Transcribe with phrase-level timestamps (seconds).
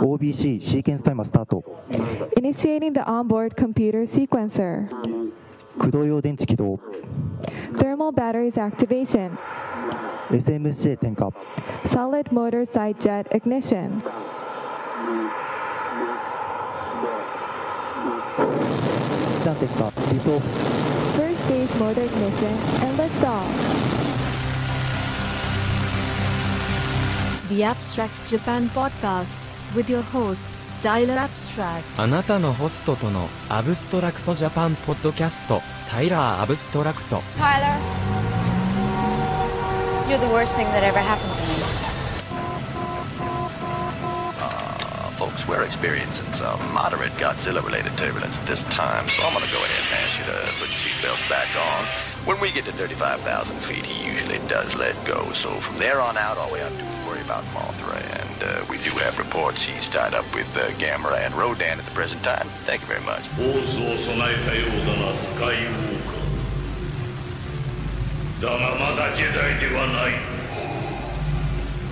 [0.00, 1.52] OBC sequence timer start.
[2.36, 4.88] Initiating the onboard computer sequencer.
[7.78, 9.38] Thermal batteries activation.
[10.30, 11.36] SMC
[11.84, 14.02] Solid motor side jet ignition.
[21.16, 24.01] First stage motor ignition and liftoff.
[27.51, 29.39] The Abstract Japan Podcast
[29.75, 30.49] with your host,
[30.83, 31.83] Tyler Abstract.
[32.01, 37.77] あなたのホストとのアブストラクトジャパンポッドキャストタイラーアブストラクト Tyler,
[40.09, 41.47] you're the worst thing that ever happened to me.
[44.39, 49.57] Uh, folks, we're experiencing some moderate Godzilla-related turbulence at this time, so I'm gonna go
[49.57, 51.85] ahead and ask you to put your seatbelts back on.
[52.25, 56.17] When we get to 35,000 feet, he usually does let go, so from there on
[56.17, 59.62] out, all we have to do is about Mothra, and uh, we do have reports
[59.62, 62.46] he's tied up with uh, Gamera and Rodan at the present time.
[62.64, 63.22] Thank you very much.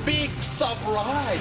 [0.05, 1.41] Big surprise!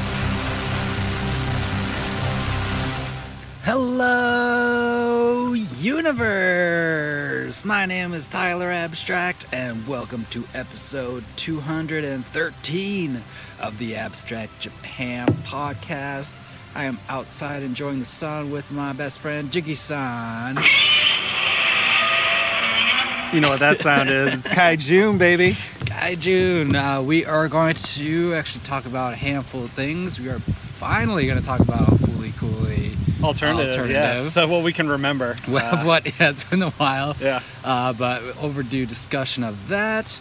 [3.64, 7.64] Hello, universe!
[7.64, 13.24] My name is Tyler Abstract, and welcome to episode 213
[13.60, 16.40] of the Abstract Japan podcast.
[16.76, 20.58] I am outside enjoying the sun with my best friend Jiggy san.
[23.34, 24.34] You know what that sound is?
[24.34, 25.52] It's Kaijun, baby.
[25.82, 30.20] Kaijun, uh, we are going to actually talk about a handful of things.
[30.20, 32.94] We are finally going to talk about Fooly Cooley.
[33.24, 33.92] Alternative, Alternative.
[33.92, 34.34] yes.
[34.34, 35.36] So what we can remember.
[35.48, 36.06] Well, Uh, what?
[36.20, 37.16] Yeah, it's been a while.
[37.22, 37.42] Yeah.
[37.64, 40.20] Uh, but overdue discussion of that.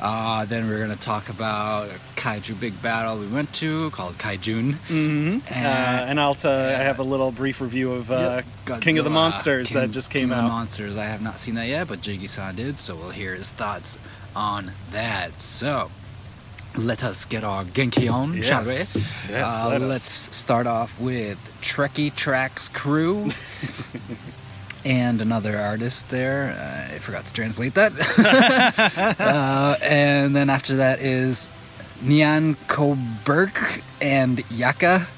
[0.00, 4.14] Uh, then we're going to talk about a kaiju big battle we went to called
[4.18, 4.74] Kaijun.
[4.88, 5.40] mhm.
[5.50, 9.04] Uh, and I'll t- I have a little brief review of uh, Yep, King of
[9.04, 10.48] the Monsters that King- just King came of the out.
[10.48, 10.96] Monsters.
[10.98, 13.96] I have not seen that yet, but Jiggy-san did, so we'll hear his thoughts
[14.34, 15.40] on that.
[15.40, 15.90] So,
[16.76, 18.68] let us get our Genki on, shall we?
[18.68, 19.10] Yes.
[19.30, 19.88] Yes, Uh, let us.
[19.88, 23.30] let's start off with Trekkie Trax Crew.
[24.86, 26.56] And another artist there.
[26.56, 27.92] Uh, I forgot to translate that.
[29.18, 31.48] uh, and then after that is
[32.04, 35.08] Nyan Koberk and Yaka.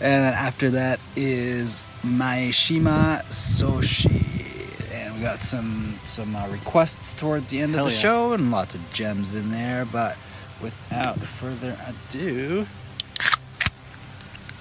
[0.00, 4.92] And then after that is Maeshima Soshi.
[4.92, 8.02] And we got some some uh, requests toward the end Hell of the yeah.
[8.02, 9.84] show and lots of gems in there.
[9.84, 10.16] But
[10.62, 12.68] without further ado,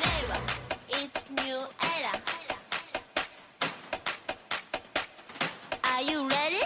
[0.00, 0.38] Reiwa,
[0.90, 1.60] it's new
[1.96, 2.14] era.
[5.84, 6.60] Are you ready?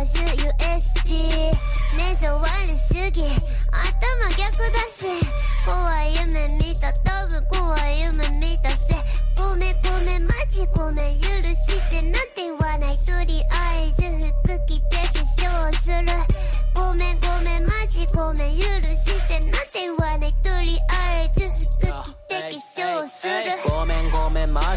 [0.00, 0.40] ぶっ刺す
[1.04, 1.52] USB
[1.94, 3.20] 目障りすぎ。
[3.70, 4.40] 頭逆
[4.72, 5.04] だし
[5.66, 6.90] 怖い夢見た。
[7.04, 8.94] 多分怖い夢見たし
[9.36, 12.96] ごめんごめんマジごめん許してなんて言わない。
[12.96, 14.08] とりあえず
[14.42, 15.02] 服着て化
[15.68, 16.06] 粧する。
[16.72, 19.19] ごめんごめんマジごめん許して。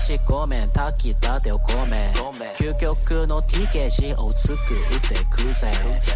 [0.03, 2.13] ごめんマジごめん炊きたてをごめん。
[2.55, 4.57] 究極の TKG を作っ
[5.07, 5.71] てくぜ。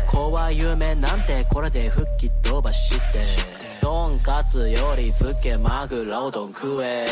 [0.06, 3.67] 怖い夢なんてこれで吹き飛ばして。
[3.82, 7.08] とんかつより漬けマグロ丼食え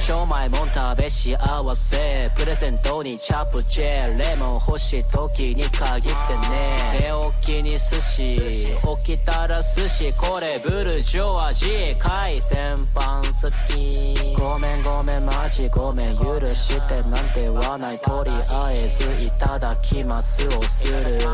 [0.00, 1.36] しょまいもん食べ幸
[1.74, 2.30] せ。
[2.36, 7.00] プレゼントにチャプチェレモン欲しい時に限ってね。
[7.00, 8.76] 寝起きに寿司。
[9.04, 10.16] 起きたら寿司。
[10.16, 13.30] これブルジョワジー海鮮パン好
[13.74, 14.26] き。
[14.38, 21.26] ごめんごめんマジごめん許してなんて言わないとりあえずいただきますをする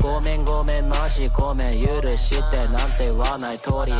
[0.00, 3.99] ごめんごめんマジごめん許してなんて言わないとりあえ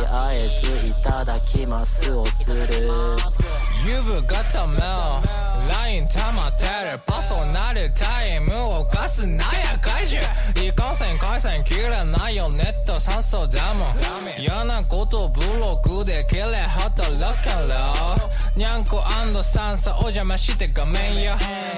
[0.87, 2.91] いただきますをする。
[3.83, 5.21] You've got a mail
[5.67, 13.85] LINE 溜まってるパソナルタイムを貸すなや怪獣いかんせん回線切れないよネット酸素だも
[14.39, 19.01] 嫌なことブログで切れ働かろにゃんこ
[19.43, 21.33] 酸素お邪魔して画面よ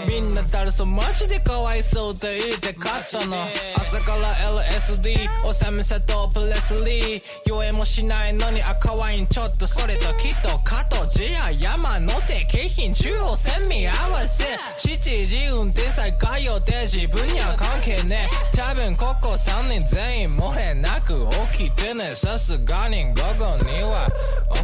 [0.08, 7.22] みんなだるそうマジでかわいそうって言って勝ったの朝から LSD おさめさとプレスリー。
[7.46, 9.28] 酔えもしないのに赤ワイン。
[9.28, 14.44] ちょっとそれときっと加藤ジア山の手京浜中央線見合わせ。
[14.78, 18.58] 7時運転再開予定自分には関係ねえ。
[18.58, 24.08] 多分ここ3人全員漏れなく起きてねさすがに午後には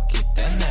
[0.10, 0.68] 起きてね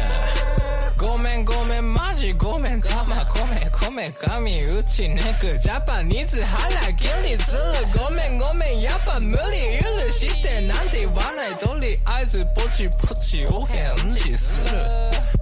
[0.99, 1.95] ごめんごめん。
[1.95, 2.83] マジごめん。
[2.83, 5.59] たまこめこめん髪打ち抜く。
[5.61, 7.63] ジャパニーズ腹切りする。
[7.97, 8.81] ごめんごめん。
[8.81, 11.53] やっぱ無理許してなんて言わない。
[11.59, 15.38] とりあえずポチポチお返事する。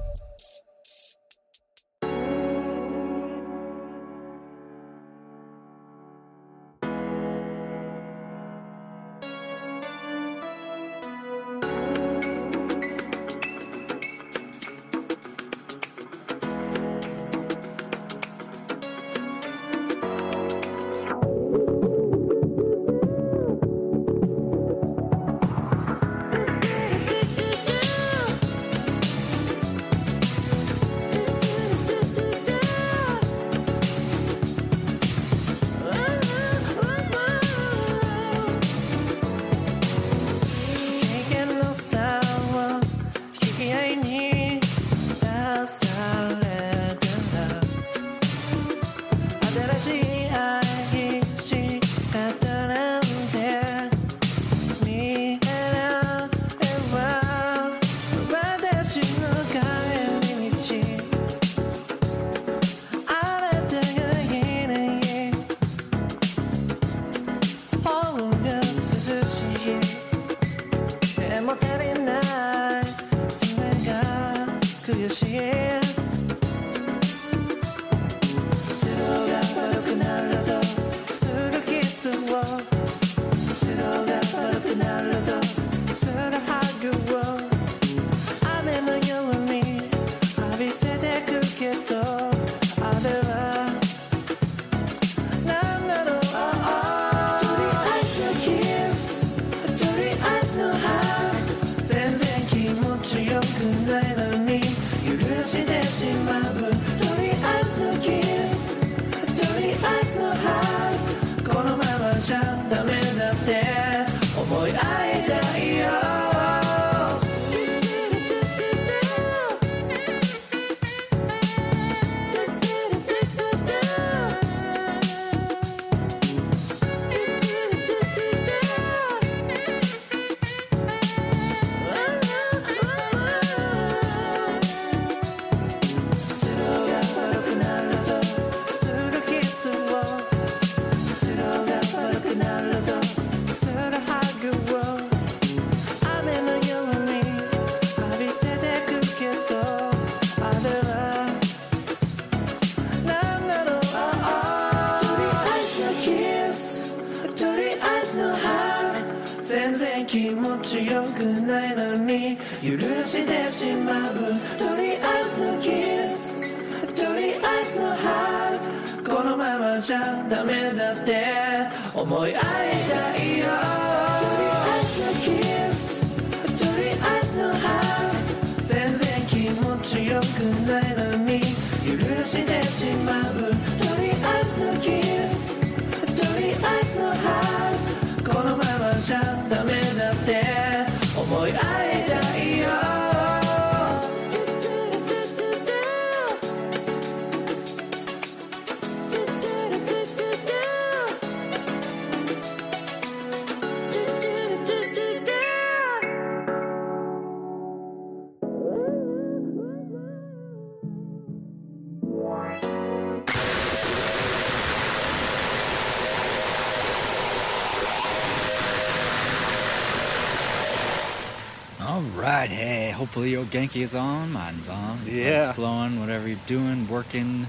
[223.51, 225.01] Genki is on, mine's on.
[225.07, 225.49] Yeah.
[225.49, 227.47] It's flowing, whatever you're doing, working,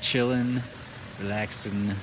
[0.00, 0.62] chilling,
[1.20, 1.94] relaxing,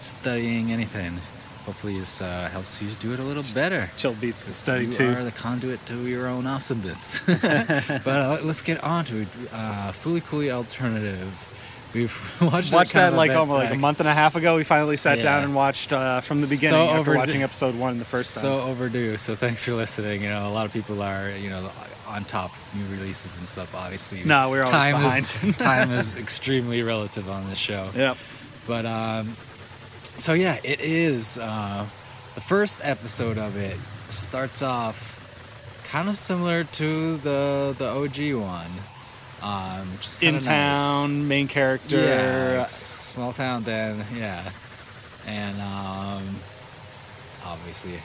[0.00, 1.20] studying, anything.
[1.66, 3.90] Hopefully this uh, helps you do it a little better.
[3.96, 5.08] Chill beats the study you too.
[5.12, 7.20] are the conduit to your own awesomeness.
[7.26, 9.28] but uh, let's get on to it.
[9.52, 11.28] Uh, Fully Coolly Alternative.
[11.92, 14.56] We've watched, Watched kind that like almost like a month and a half ago.
[14.56, 15.24] We finally sat Yeah.
[15.24, 18.34] down and watched uh, from the So beginning after overdue- watching episode one the first
[18.34, 18.42] time.
[18.42, 19.16] So overdue.
[19.18, 20.22] So thanks for listening.
[20.22, 21.70] You know, a lot of people are, you know,
[22.10, 23.74] on top of new releases and stuff.
[23.74, 25.58] Obviously, No, we're always time is behind.
[25.58, 27.90] time is extremely relative on this show.
[27.94, 28.16] Yep.
[28.66, 29.36] But um,
[30.16, 31.38] so yeah, it is.
[31.38, 31.86] Uh,
[32.34, 33.76] the first episode of it
[34.08, 35.20] starts off
[35.84, 38.70] kind of similar to the the OG one,
[39.42, 40.76] um, which is in kinda nice.
[40.78, 41.98] town, main character.
[41.98, 44.52] Yeah, like small town then, yeah.
[45.26, 46.36] And um
[47.44, 48.00] obviously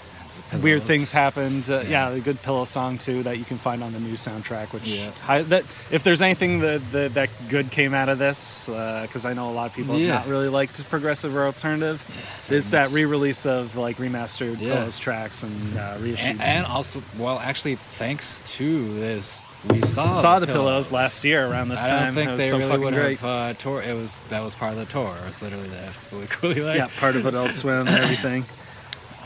[0.62, 1.70] Weird things happened.
[1.70, 1.90] Uh, Yeah.
[1.90, 2.10] yeah.
[2.12, 4.74] the good pillow song too that you can find on the new soundtrack.
[4.74, 5.12] Which Yeah.
[5.24, 9.34] hi, that if there's anything that that, that good came out of this, because I
[9.34, 10.14] know a lot of people Yeah.
[10.18, 12.02] have not really liked progressive or alternative,
[12.48, 14.76] very it's that re-release of like remastered Yeah.
[14.76, 16.20] pillows tracks and uh, reissues.
[16.20, 21.48] and, and also well actually thanks to this we saw Saw the pillows last year
[21.48, 21.92] around this time.
[21.94, 23.18] I don't think they so really would great.
[23.20, 23.82] have uh, tour.
[23.82, 25.16] It was that was part of the tour.
[25.24, 28.46] It was literally the fully coolly like yeah, part of Adult Swim and everything.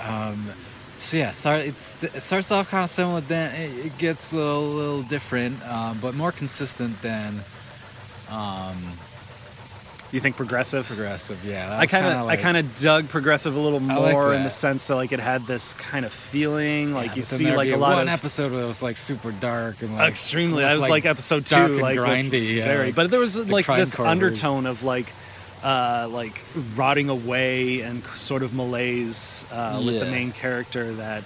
[0.02, 0.50] Um,
[1.00, 3.22] so yeah, start, it's, it starts off kind of similar.
[3.22, 7.44] Then it, it gets a little, little different, um, but more consistent than.
[8.30, 9.00] Um,
[10.12, 10.88] you think progressive?
[10.88, 11.78] Progressive, yeah.
[11.78, 14.44] I kind of, kinda I kind of dug progressive a little I like more in
[14.44, 17.70] the sense that like it had this kind of feeling, like Yeah, you see like
[17.70, 20.64] a lot one of episode where it was like super dark and like extremely.
[20.64, 22.86] That was like, episode two, like grindy, yeah, very.
[22.88, 25.14] like but there was like this undertone of like,
[25.64, 26.40] uh, like
[26.76, 31.24] rotting away and sort of malaise uh, with the main character that.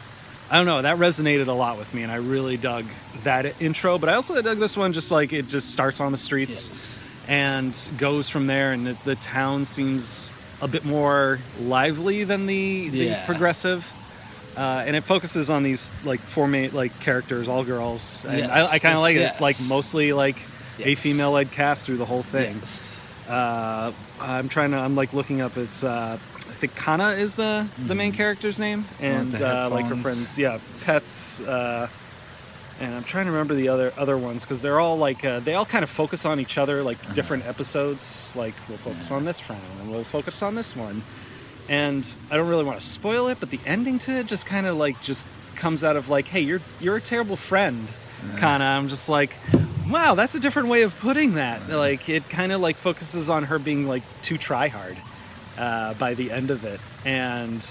[0.49, 0.81] I don't know.
[0.83, 2.85] That resonated a lot with me, and I really dug
[3.23, 3.97] that intro.
[3.97, 4.93] But I also dug this one.
[4.93, 9.15] Just like it just starts on the streets and goes from there, and the, the
[9.15, 13.25] town seems a bit more lively than the, the Yeah.
[13.25, 13.85] progressive.
[14.55, 18.23] Uh, and it focuses on these like four main like characters, all girls.
[18.27, 19.21] And Yes, I, I kind of yes, like it.
[19.21, 20.37] It's like mostly like
[20.77, 22.61] a female-led cast through the whole thing.
[23.27, 24.77] Uh, I'm trying to.
[24.77, 25.57] I'm like looking up.
[25.57, 26.17] It's uh,
[26.49, 29.43] I think Kana is the the main character's name, and Mm-hmm.
[29.43, 30.01] uh, like her headphones.
[30.03, 30.37] friends.
[30.37, 31.39] Yeah, pets.
[31.41, 31.87] Uh,
[32.79, 35.53] and I'm trying to remember the other other ones because they're all like uh, they
[35.53, 37.13] all kind of focus on each other, like Uh-huh.
[37.13, 38.33] different episodes.
[38.35, 41.03] Like we'll focus on this friend, and we'll focus on this one.
[41.69, 44.65] And I don't really want to spoil it, but the ending to it just kind
[44.67, 45.25] of like just
[45.55, 47.87] comes out of like, hey, you're you're a terrible friend,
[48.35, 48.61] of.
[48.65, 49.37] I'm just like,
[49.89, 51.69] wow, that's a different way of putting that.
[51.69, 54.97] Like it kind of like focuses on her being like too try hard
[55.57, 57.61] uh, by the end of it, and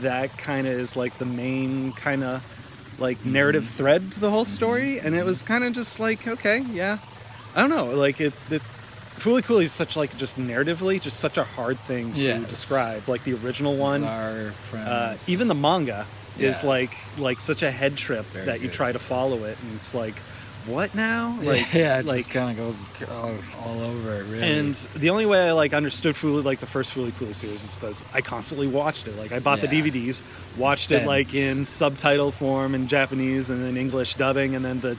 [0.00, 2.42] that kind of is like the main kind of
[2.98, 4.98] like narrative thread to the whole story.
[5.00, 6.98] And it was kind of just like, okay, yeah,
[7.54, 8.32] I don't know, like it.
[8.50, 8.62] it
[9.18, 12.48] Fooly Cooley is such like just narratively, just such a hard thing to Yes.
[12.48, 13.08] describe.
[13.08, 16.06] Like the original one, uh, even the manga
[16.38, 16.58] Yes.
[16.58, 19.74] is like like such a head trip Very that you try to follow it, and
[19.74, 20.14] it's like,
[20.68, 21.36] what now?
[21.42, 23.34] Like, yeah, it like, just kind of goes all,
[23.64, 24.42] all over it, really.
[24.42, 27.74] and the only way I like understood Fooly, like the first Fooly Cooley series, is
[27.74, 29.16] because I constantly watched it.
[29.16, 29.66] Like I bought Yeah.
[29.66, 30.22] the DVDs,
[30.56, 34.96] watched it like in subtitle form in Japanese and then English dubbing, and then the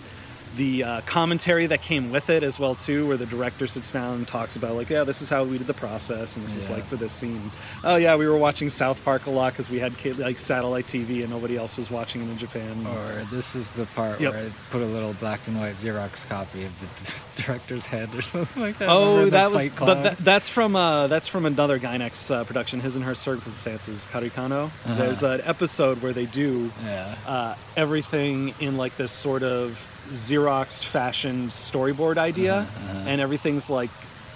[0.60, 4.16] the uh, commentary that came with it as well too, where the director sits down
[4.16, 6.70] and talks about like, yeah, this is how we did the process, and this is
[6.70, 7.50] like for this scene.
[7.84, 11.22] Oh yeah, we were watching South Park a lot because we had like satellite TV
[11.22, 12.86] and nobody else was watching it in Japan.
[12.86, 14.34] Or this is the part Yep.
[14.34, 18.22] where I put a little black and white Xerox copy of the director's head or
[18.22, 18.90] something like that.
[18.90, 22.96] Oh, that was, but that, that's from uh, that's from another Gainax uh, production, His
[22.98, 24.66] and Her Circumstances, KareKano.
[24.66, 24.96] Uh-huh.
[24.96, 27.16] There's an episode where they do Yeah.
[27.26, 33.10] uh, everything in like this sort of xeroxed fashioned storyboard idea Uh-huh, uh-huh.
[33.10, 33.90] and everything's like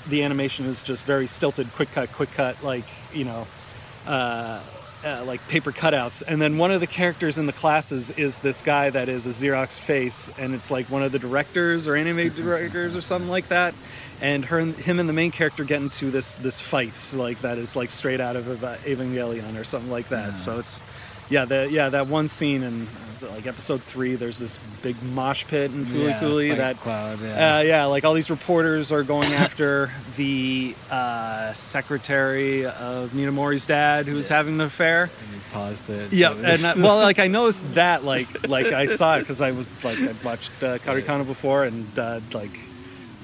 [0.10, 3.48] the animation is just very stilted quick cut quick cut like you know
[4.06, 4.60] uh,
[5.06, 6.24] uh, like paper cutouts.
[6.26, 9.32] And then one of the characters in the classes is this guy that is a
[9.32, 13.50] xerox face and it's like one of the directors or anime directors or something like
[13.50, 13.74] that.
[14.22, 17.76] And her him and the main character get into this this fight like that is
[17.76, 20.38] like straight out of evangelion or something like that.
[20.38, 20.80] So it's
[21.34, 24.96] yeah the yeah that one scene in was it like episode three there's this big
[25.04, 26.20] mosh pit in Fooly Yeah,
[26.50, 27.58] fight that cloud, yeah.
[27.58, 34.08] uh, yeah like all these reporters are going after the uh, secretary of Ninamori's dad
[34.08, 36.12] who's having an affair And You paused it.
[36.14, 39.52] yeah, and I, well, like I noticed that, like, like I saw it because I
[39.52, 42.58] was like I'd watched uh, KareKano before, and uh, like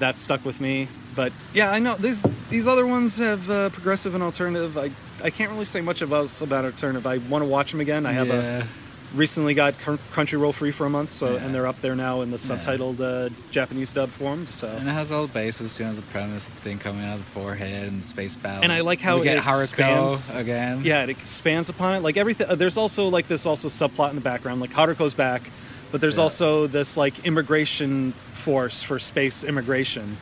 [0.00, 0.88] that stuck with me.
[1.14, 4.76] But yeah, I know these these other ones have uh, progressive and alternative.
[4.76, 4.90] I
[5.22, 7.06] I can't really say much about about alternative.
[7.06, 8.04] I want to watch them again.
[8.06, 8.62] I have Yeah.
[8.62, 8.64] a
[9.12, 11.44] recently got Cr- Crunchyroll free for a month, so Yeah.
[11.44, 14.46] and they're up there now in the subtitled uh, Japanese dub form.
[14.46, 17.24] So And it has all the bases, you know, the premise, thing coming out of
[17.24, 18.62] the forehead and the space battle.
[18.62, 20.82] and I like how we get it Haruko expands again.
[20.84, 22.00] Yeah, it expands upon it.
[22.04, 22.48] Like everything.
[22.48, 24.60] uh, There's also like this also subplot in the background.
[24.60, 25.50] Like Haruko's back,
[25.90, 26.22] but there's Yeah.
[26.24, 30.16] also this like immigration force for space immigration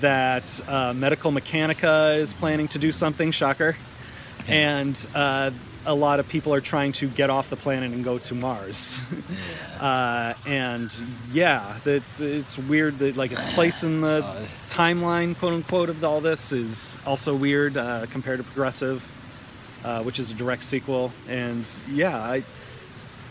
[0.00, 3.30] that uh, Medical Mechanica is planning to do something.
[3.32, 3.76] Shocker.
[4.46, 5.50] And uh,
[5.86, 9.00] a lot of people are trying to get off the planet and go to Mars.
[9.80, 10.92] uh, and
[11.32, 16.20] yeah, that it's weird that like its place in the timeline, quote unquote, of all
[16.20, 19.02] this is also weird uh, compared to Progressive,
[19.84, 21.12] uh, which is a direct sequel.
[21.28, 22.44] And yeah, I,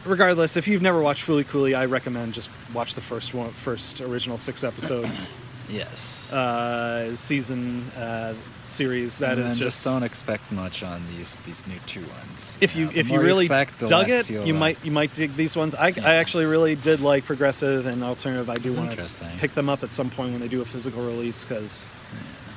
[0.08, 4.02] regardless, if you've never watched Fully Cooly, I recommend just watch the first one, first
[4.02, 5.10] original six episode
[5.70, 6.32] Yes.
[6.32, 8.34] uh, season uh,
[8.66, 9.18] series.
[9.18, 9.84] That and is then just.
[9.84, 12.58] don't expect much on these these new two ones.
[12.62, 15.36] if you know, if you really expect, dug it, you'll, uh, might you might dig
[15.36, 15.76] these ones.
[15.76, 18.50] I, I actually really did like progressive and alternative.
[18.50, 21.06] I do want to pick them up at some point when they do a physical
[21.06, 21.90] release because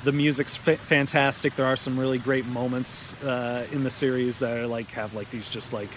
[0.04, 1.56] the music's fa- fantastic.
[1.56, 5.30] There are some really great moments uh, in the series that are like have like
[5.30, 5.90] these just like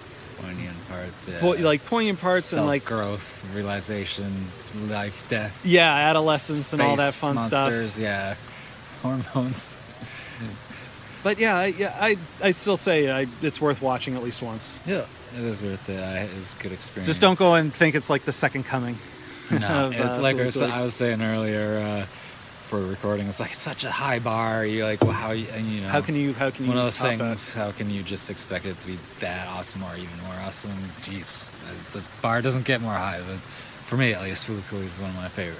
[0.43, 1.27] poignant parts.
[1.27, 1.39] Yeah.
[1.39, 4.47] po- like poignant parts and like growth, realization,
[4.87, 5.59] life, death.
[5.65, 8.03] yeah, adolescence and all that fun monsters, stuff.
[8.03, 8.35] Yeah,
[9.01, 9.77] hormones.
[11.23, 14.77] But yeah, I, yeah, I I still say I, it's worth watching at least once.
[14.85, 16.29] Yeah, it is worth it.
[16.37, 17.07] It's a good experience.
[17.07, 18.99] Just don't go and think it's like the second coming.
[19.49, 22.05] No, of, it's uh, like was, I was saying earlier uh,
[22.73, 23.27] for recording.
[23.27, 24.65] It's like such a high bar.
[24.65, 25.89] You're like, well, how you, you know?
[25.89, 27.53] How can you- how can you One of those things.
[27.53, 30.71] How can you just expect it to be that awesome or even more awesome?
[30.99, 31.51] Jeez,
[31.91, 33.21] the bar doesn't get more high.
[33.21, 33.37] But
[33.85, 35.59] for me, at least, Cooly is one of my favorite.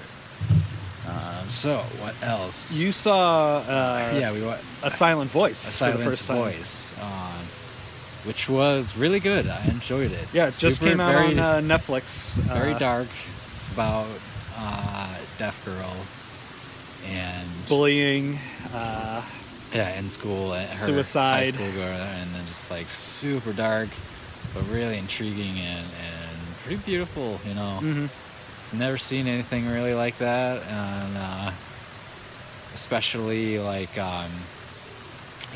[1.06, 2.76] Um, so what else?
[2.76, 6.36] You saw uh, Yeah, we a silent voice a silent for the first time.
[6.38, 7.46] voice, um,
[8.24, 9.46] which was really good.
[9.46, 10.26] I enjoyed it.
[10.32, 12.34] Yeah, it just came out very- on uh, Netflix.
[12.58, 13.08] very uh, dark.
[13.54, 14.08] It's about
[14.58, 15.94] uh, deaf girl
[17.06, 18.38] and bullying.
[18.72, 19.22] Uh,
[19.72, 20.64] yeah, in school, her
[21.32, 23.88] high school girl, and then just like super dark,
[24.54, 27.40] but really intriguing and, and pretty beautiful.
[27.46, 28.10] You know, Mhm.
[28.72, 31.50] never seen anything really like that, and uh,
[32.74, 34.30] especially like um,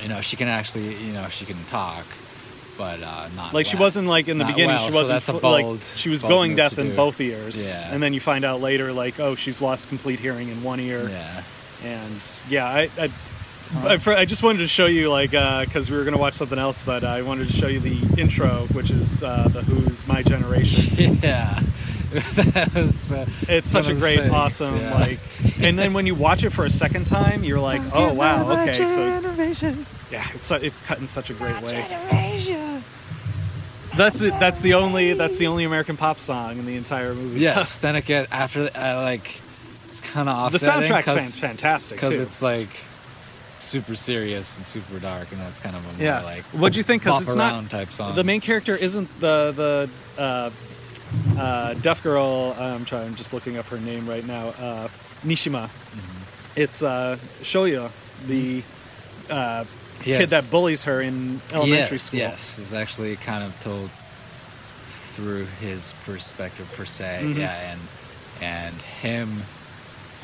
[0.03, 2.05] you know she can actually you know she can talk.
[2.79, 4.77] But uh, not like she wasn't like in the Not beginning.
[4.77, 6.97] well, she wasn't that's a bold, like she was bold going deaf in do.
[6.97, 7.69] both ears.
[7.69, 7.93] Yeah.
[7.93, 11.09] and then you find out later like oh she's lost complete hearing in one ear.
[11.11, 11.43] Yeah.
[11.85, 12.88] and yeah, I.
[12.97, 13.11] I
[13.75, 16.59] I, I just wanted to show you, like, because we were going to watch something
[16.59, 20.23] else, but I wanted to show you the intro, which is uh, the Who's "My
[20.23, 21.61] Generation." Yeah,
[22.12, 24.95] that was, uh, it's such a great, things, awesome, yeah.
[24.95, 25.19] like,
[25.61, 28.73] and then when you watch it for a second time, you're like, "Oh wow, okay."
[28.87, 29.21] So
[30.11, 31.85] yeah, it's su- it's cut in such a great way.
[33.99, 34.31] That's it.
[34.39, 35.13] That's the only.
[35.13, 37.41] That's the only American pop song in the entire movie.
[37.41, 37.77] yes.
[37.83, 39.41] then again, after uh, like
[39.87, 40.53] it's kind of off.
[40.53, 40.91] the offsetting.
[40.91, 42.71] soundtrack's fan- fantastic because it's like
[43.59, 46.23] super serious and super dark, and that's kind of a more yeah.
[46.23, 47.03] like What'd you think?
[47.03, 48.15] Because it's around not type song.
[48.15, 50.51] The main character isn't the the uh,
[51.37, 52.55] uh, deaf girl.
[52.57, 53.09] I'm trying.
[53.09, 54.51] I'm just looking up her name right now.
[54.51, 54.89] Uh,
[55.25, 55.67] Nishima.
[55.67, 56.01] Mm-hmm.
[56.55, 57.91] It's uh, Shoya,
[58.27, 58.63] the
[59.29, 59.65] uh,
[60.05, 60.19] Yes.
[60.21, 62.21] kid that bullies her in elementary yes, school.
[62.21, 63.91] Yes, is actually kind of told
[64.89, 67.21] through his perspective per se.
[67.23, 67.39] Mhm.
[67.39, 67.81] Yeah, and
[68.41, 69.43] and him,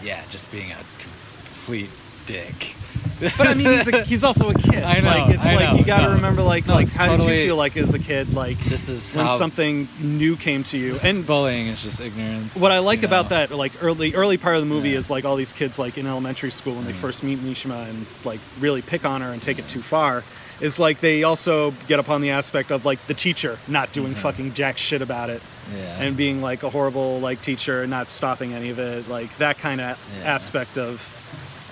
[0.02, 1.90] yeah, just being a complete
[2.26, 2.74] dick.
[3.20, 4.82] But I mean, he's, a, he's also a kid.
[4.82, 6.12] I know, Like, it's I like know, you got to no.
[6.14, 8.34] remember, like, No, like how did you feel like as a kid?
[8.34, 10.96] Like This is when how- something new came to you.
[11.04, 12.60] And bullying is just ignorance.
[12.60, 14.98] what I like you about know, that, like early early part of the movie, Yeah.
[14.98, 18.04] is like all these kids like in elementary school when they first meet Nishima and
[18.24, 20.24] like really pick on her and take it too far.
[20.60, 24.18] Is like they also get upon the aspect of like the teacher not doing Mhm.
[24.18, 25.40] fucking jack shit about it,
[25.74, 26.00] Yeah.
[26.00, 29.58] and being like a horrible like teacher and not stopping any of it, like that
[29.58, 30.34] kind of Yeah.
[30.34, 31.00] aspect of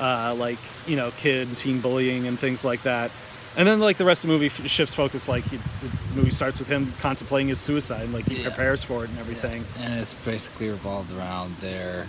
[0.02, 3.10] uh, like you know kid and teen bullying and things like that.
[3.56, 5.28] And then like the rest of the movie shifts focus.
[5.28, 8.48] Like he, the movie starts with him contemplating his suicide, and like he Yeah.
[8.48, 9.64] prepares for it and everything.
[9.78, 12.06] and it's basically revolved around their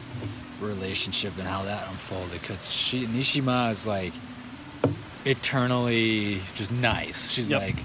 [0.62, 4.14] relationship and how that unfolded because she Nishima is like
[5.26, 7.30] eternally just nice.
[7.30, 7.62] She's Yep.
[7.62, 7.76] like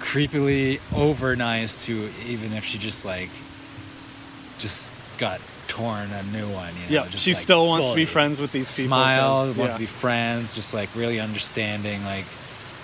[0.00, 3.30] creepily over nice to even if she just like
[4.58, 5.40] just got
[5.74, 6.72] torn a new one.
[6.88, 8.88] You know, Yeah, she like, still wants to be friends with these people.
[8.90, 12.26] Smile, 'cause- wants to be friends, just like really understanding, like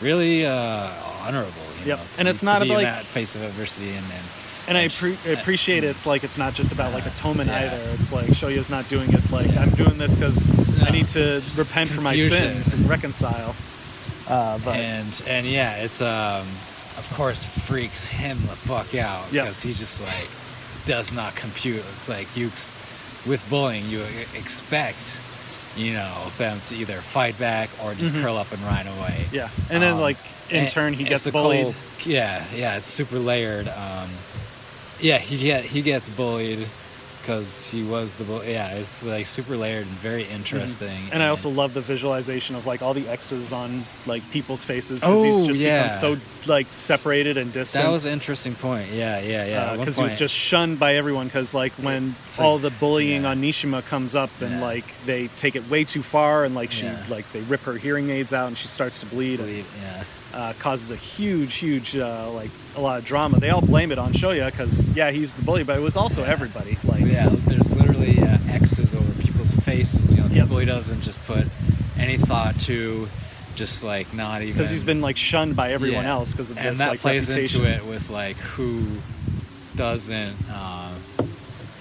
[0.01, 0.89] really uh,
[1.23, 1.53] honorable.
[1.83, 1.99] You Yep.
[1.99, 4.05] know, And to it's be- not to be like- in that face of adversity and.
[4.13, 4.25] and
[4.69, 7.59] And I and sh- appre- appreciate it's like it's not just about like atonement Yeah.
[7.65, 7.81] either.
[7.95, 10.49] It's like Shoya's not doing it like I'm doing this because
[10.87, 13.57] I need to repent for my sins and reconcile.
[14.29, 16.47] Uh, but and and yeah, it's um,
[16.99, 19.45] of course freaks him the fuck out Yep.
[19.45, 20.29] because he just like
[20.87, 21.83] does not compute.
[21.97, 22.51] It's like you
[23.27, 24.03] with bullying, you
[24.35, 25.21] expect
[25.77, 28.23] you know them to either fight back or just Mhm.
[28.23, 29.27] curl up and run away.
[29.33, 30.17] yeah, and then Um, like
[30.51, 31.63] in turn he gets bullied.
[31.63, 33.69] cold- yeah, yeah, it's super layered.
[33.69, 34.11] Um,
[35.01, 36.67] yeah, he get he gets bullied
[37.31, 38.45] because he was the bull.
[38.45, 40.89] Yeah, it's like super layered and very interesting.
[40.89, 41.13] Mm-hmm.
[41.13, 45.01] And I also love the visualization of like all the X's on like people's faces
[45.01, 45.85] because he's Oh, just yeah.
[45.85, 47.85] become so like separated and distant.
[47.85, 48.91] that was an interesting point.
[48.91, 49.77] Yeah, yeah, yeah.
[49.77, 53.25] Because he was just shunned by everyone because like when It's all like- the bullying
[53.27, 54.63] on Nishima comes up and Yeah.
[54.63, 57.05] like they take it way too far and like she Yeah.
[57.09, 60.03] like they rip her hearing aids out and she starts to bleed, Bleed, yeah.
[60.37, 63.99] uh, causes a huge huge uh, like a lot of drama they all blame it
[63.99, 67.71] on shoya because yeah he's the bully but it was also everybody like yeah, there's
[67.75, 70.15] literally uh, X's over people's faces.
[70.15, 71.47] You know, people he doesn't just put
[71.99, 73.09] any thought to,
[73.55, 76.11] just like not even because he's been like shunned by everyone Yeah.
[76.13, 77.65] else because of and this that like plays reputation.
[77.67, 78.87] into it with like who
[79.77, 80.90] doesn't um,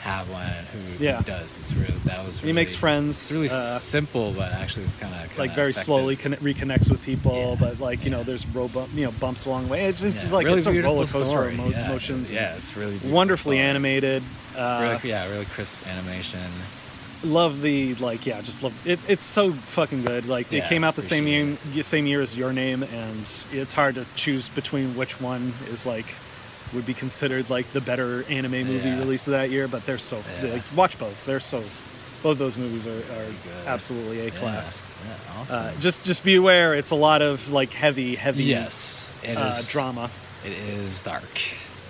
[0.10, 1.18] have one and who, Yeah.
[1.18, 1.58] who does.
[1.60, 2.42] It's really that was.
[2.42, 5.74] Really, He makes friends, It's really uh, simple, but actually it's kind of like very
[5.74, 9.66] slowly con- reconnects with people, but like you know, there's bump, you know bumps along
[9.68, 9.86] the way.
[9.86, 12.32] It's just Yeah, like really it's a roller coaster of emo- Yeah, emotions.
[12.32, 13.68] yeah, it's really wonderfully story.
[13.70, 14.24] animated.
[14.58, 16.40] Uh, really, yeah, really crisp animation.
[17.22, 18.98] Love the like, yeah, just love it.
[19.08, 20.26] It's so fucking good.
[20.26, 23.96] Like it came out the same year, same year as Your Name, and it's hard
[23.96, 26.06] to choose between which one is like
[26.74, 29.00] would be considered like the better anime movie Yeah.
[29.00, 29.68] release of that year.
[29.68, 30.54] But they're so Yeah.
[30.54, 31.26] like watch both.
[31.26, 31.64] They're so
[32.22, 33.26] both those movies are, are
[33.66, 34.82] absolutely a class.
[35.08, 35.60] Yeah, awesome.
[35.60, 39.46] Uh, just just be aware, it's a lot of like heavy, heavy Yes, it uh,
[39.48, 40.10] is- drama.
[40.46, 41.40] It is dark.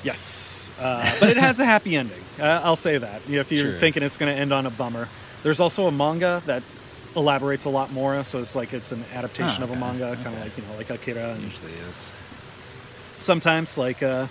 [0.04, 2.22] Yes, uh, but it has a happy ending.
[2.40, 3.22] Uh, I'll say that.
[3.28, 3.80] You know, if you're True.
[3.80, 5.08] thinking it's going to end on a bummer,
[5.44, 6.64] there's also a manga that
[7.16, 8.24] elaborates a lot more.
[8.24, 10.44] So it's like it's an adaptation Ah, of a manga, kind of okay.
[10.44, 11.32] like you know, like Akira.
[11.34, 12.16] And Usually is.
[13.18, 14.28] sometimes like uh,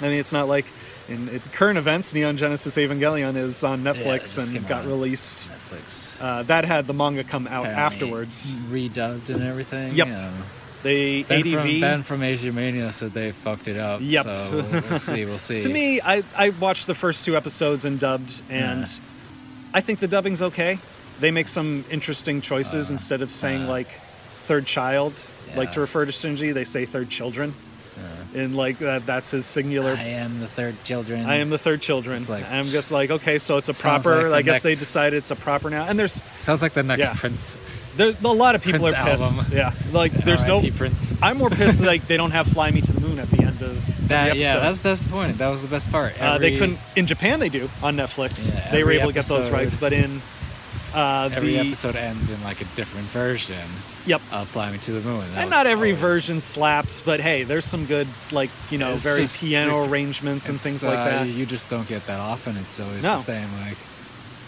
[0.00, 0.66] I mean, it's not like
[1.08, 2.12] in, in current events.
[2.14, 5.50] Neon Genesis Evangelion is on Netflix came and got released.
[5.50, 6.20] Netflix.
[6.20, 8.50] Uh, that had the manga come out Apparently afterwards.
[8.68, 9.94] redubbed and everything.
[9.94, 10.08] Yep.
[10.08, 10.44] Um,
[10.84, 11.52] They ben ADV.
[11.52, 14.00] from Ben from Asia Mania said they fucked it up.
[14.02, 14.24] Yep.
[14.24, 15.24] So we'll see.
[15.24, 15.58] We'll see.
[15.60, 18.94] to me, I, I watched the first two episodes and dubbed, and Yeah.
[19.74, 20.78] I think the dubbing's okay.
[21.20, 23.88] They make some interesting choices instead of saying uh, like
[24.46, 25.20] third child,
[25.56, 27.54] like to refer to Shinji, they say third children,
[28.34, 29.92] and like that, that's his singular.
[29.92, 31.26] I am the third children.
[31.26, 32.18] I am the third children.
[32.20, 34.28] It's like- I'm just like okay, so it's a proper.
[34.28, 37.04] like I guess they decided it's a proper now, and there's Sounds like the next
[37.04, 37.14] Yeah.
[37.14, 37.56] Prince.
[37.96, 39.24] there's a lot of people Prince are pissed.
[39.24, 39.46] album.
[39.52, 40.62] Yeah, like there's no.
[40.76, 41.12] Prince.
[41.22, 43.62] I'm more pissed like they don't have "Fly Me to the Moon" at the end
[43.62, 45.38] of That the yeah, that's that's the point.
[45.38, 46.20] That was the best part.
[46.20, 47.40] Uh, they couldn't in Japan.
[47.40, 48.52] They do on Netflix.
[48.54, 50.20] Yeah, they were every able to get those rights, but in
[50.98, 53.68] uh, Every the episode ends in like a different version.
[54.06, 54.22] Yep.
[54.32, 55.20] Of Fly Me to the Moon.
[55.34, 58.94] That and not every always- version slaps, but hey, there's some good like you know
[58.96, 61.26] very just- piano arrangements and things like uh, that.
[61.28, 62.56] You just don't get that often.
[62.56, 63.12] It's always No.
[63.12, 63.76] the same like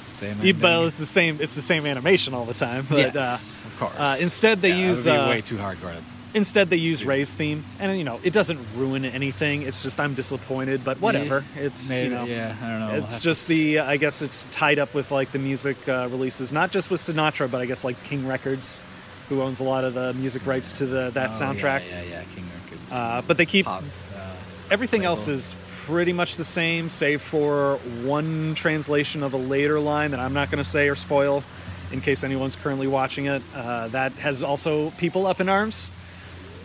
[0.09, 0.37] same.
[0.43, 1.39] Yeah, but it's the same.
[1.41, 2.87] It's the same animation all the time.
[2.89, 3.93] But, Yes, uh, of course.
[3.97, 5.97] Uh, instead, they Yeah, use uh, way too hardcore.
[6.33, 9.63] Instead, they use Rei's theme, and you know it doesn't ruin anything.
[9.63, 11.45] It's just I'm disappointed, but whatever.
[11.57, 12.93] It's Maybe- you know, yeah, I don't know.
[12.93, 16.09] We'll It's just to the I guess it's tied up with like the music uh,
[16.11, 18.81] releases, not just with Sinatra, but I guess like King Records,
[19.29, 21.83] who owns a lot of the music rights to the that Oh, soundtrack.
[21.89, 22.93] Yeah, yeah, yeah, King Records.
[22.93, 23.83] Uh, but they keep Pop,
[24.17, 24.35] uh,
[24.71, 25.11] everything label.
[25.13, 30.21] else is pretty much the same, save for one translation of a later line that
[30.21, 31.43] I'm not going to say or spoil,
[31.91, 33.43] in case anyone's currently watching it.
[33.53, 35.91] Uh, that has also people up in arms.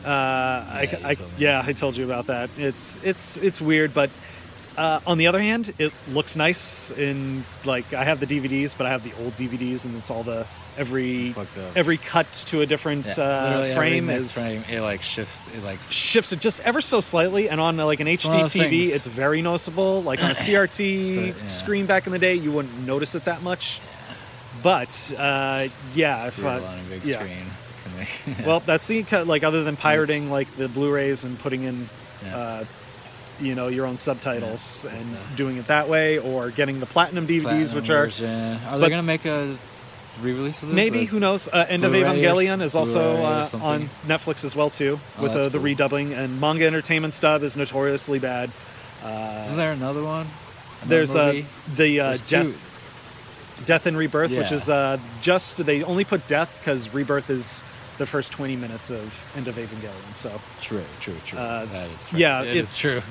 [0.05, 2.49] Uh, I, I, yeah, I told you about that.
[2.57, 4.09] It's it's it's weird, but
[4.77, 8.85] Uh, on the other hand, it looks nice in like I have the DVDs, but
[8.85, 10.45] I have the old DVDs, and it's all the
[10.77, 11.33] every
[11.77, 15.47] every cut to a different Yeah, uh, frame is frame, it like shifts.
[15.55, 18.35] It like shifts it just ever so slightly, and on like an It's HD one
[18.35, 20.03] of those TV, things- it's very noticeable.
[20.03, 21.47] Like on a CRT But, yeah.
[21.47, 23.79] screen back in the day, you wouldn't notice it that much.
[24.61, 27.15] But uh, yeah, if, brutal uh, on a big yeah.
[27.19, 27.45] screen.
[27.97, 29.27] Make- well, that's the cut.
[29.27, 31.89] Like other than pirating like the Blu-rays and putting in,
[32.31, 32.65] uh,
[33.39, 37.41] you know, your own subtitles and doing it that way, or getting the platinum DVDs,
[37.43, 38.59] Platinum which are version.
[38.67, 39.57] Are they gonna make a
[40.21, 40.75] re-release of this?
[40.75, 41.47] maybe Like, who knows?
[41.51, 45.23] Uh, End of Blu-ray or Evangelion is also uh, on Netflix as well too, Oh,
[45.23, 45.59] with uh, the cool.
[45.59, 46.13] redoubling.
[46.13, 48.51] And Manga Entertainment Stub is notoriously bad.
[49.03, 50.27] Uh, Isn't there another one?
[50.81, 51.41] Another there's uh,
[51.75, 52.55] the uh, There's death, two.
[53.65, 57.61] death and rebirth, which is uh, just they only put death because rebirth is
[57.97, 60.15] the first 20 minutes of End of Evangelion.
[60.15, 61.39] So True, true, true.
[61.39, 62.19] Uh, that is true.
[62.19, 63.01] yeah, It it's true.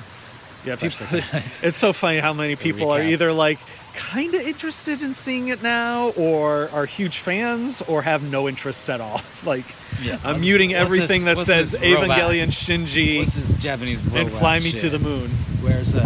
[0.65, 1.63] Yeah, It's people, nice.
[1.63, 3.59] it's so funny how many It's people are either like
[3.95, 8.89] kind of interested in seeing it now, or are huge fans, or have no interest
[8.89, 9.21] at all.
[9.45, 9.65] Like,
[10.01, 10.17] Yeah.
[10.23, 11.75] I'm muting everything this- that says?
[11.81, 15.29] Evangelion Shinji What's this Japanese and fly me to the moon.
[15.61, 16.01] Where's uh,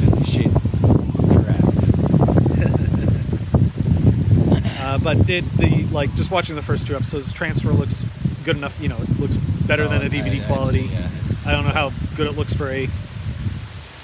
[0.00, 0.62] Fifty Shades of
[1.44, 1.64] Crap?
[4.80, 8.04] Uh, but it the like just watching the first two episodes, transfer looks
[8.44, 8.80] good enough.
[8.80, 10.82] You know, it looks better than a DVD I- I quality.
[10.88, 11.08] do, yeah,
[11.46, 12.88] I don't know uh, how good it looks for a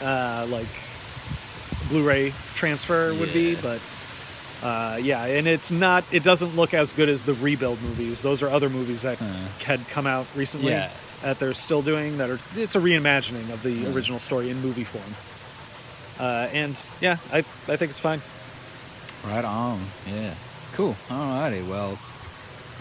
[0.03, 0.67] uh, like
[1.89, 3.81] Blu-ray transfer would be, but
[4.63, 6.05] uh, yeah, and it's not.
[6.13, 8.21] It doesn't look as good as the rebuild movies.
[8.23, 11.23] Those are other movies that had come out recently Yes.
[11.23, 12.19] that they're still doing.
[12.19, 13.89] That are it's a reimagining of the Yeah.
[13.93, 15.15] original story in movie form.
[16.19, 18.21] Uh, and yeah, I I think it's fine.
[19.25, 19.87] Right on.
[20.07, 20.35] Yeah.
[20.79, 20.95] Cool.
[21.09, 21.69] Alrighty.
[21.69, 21.99] Well,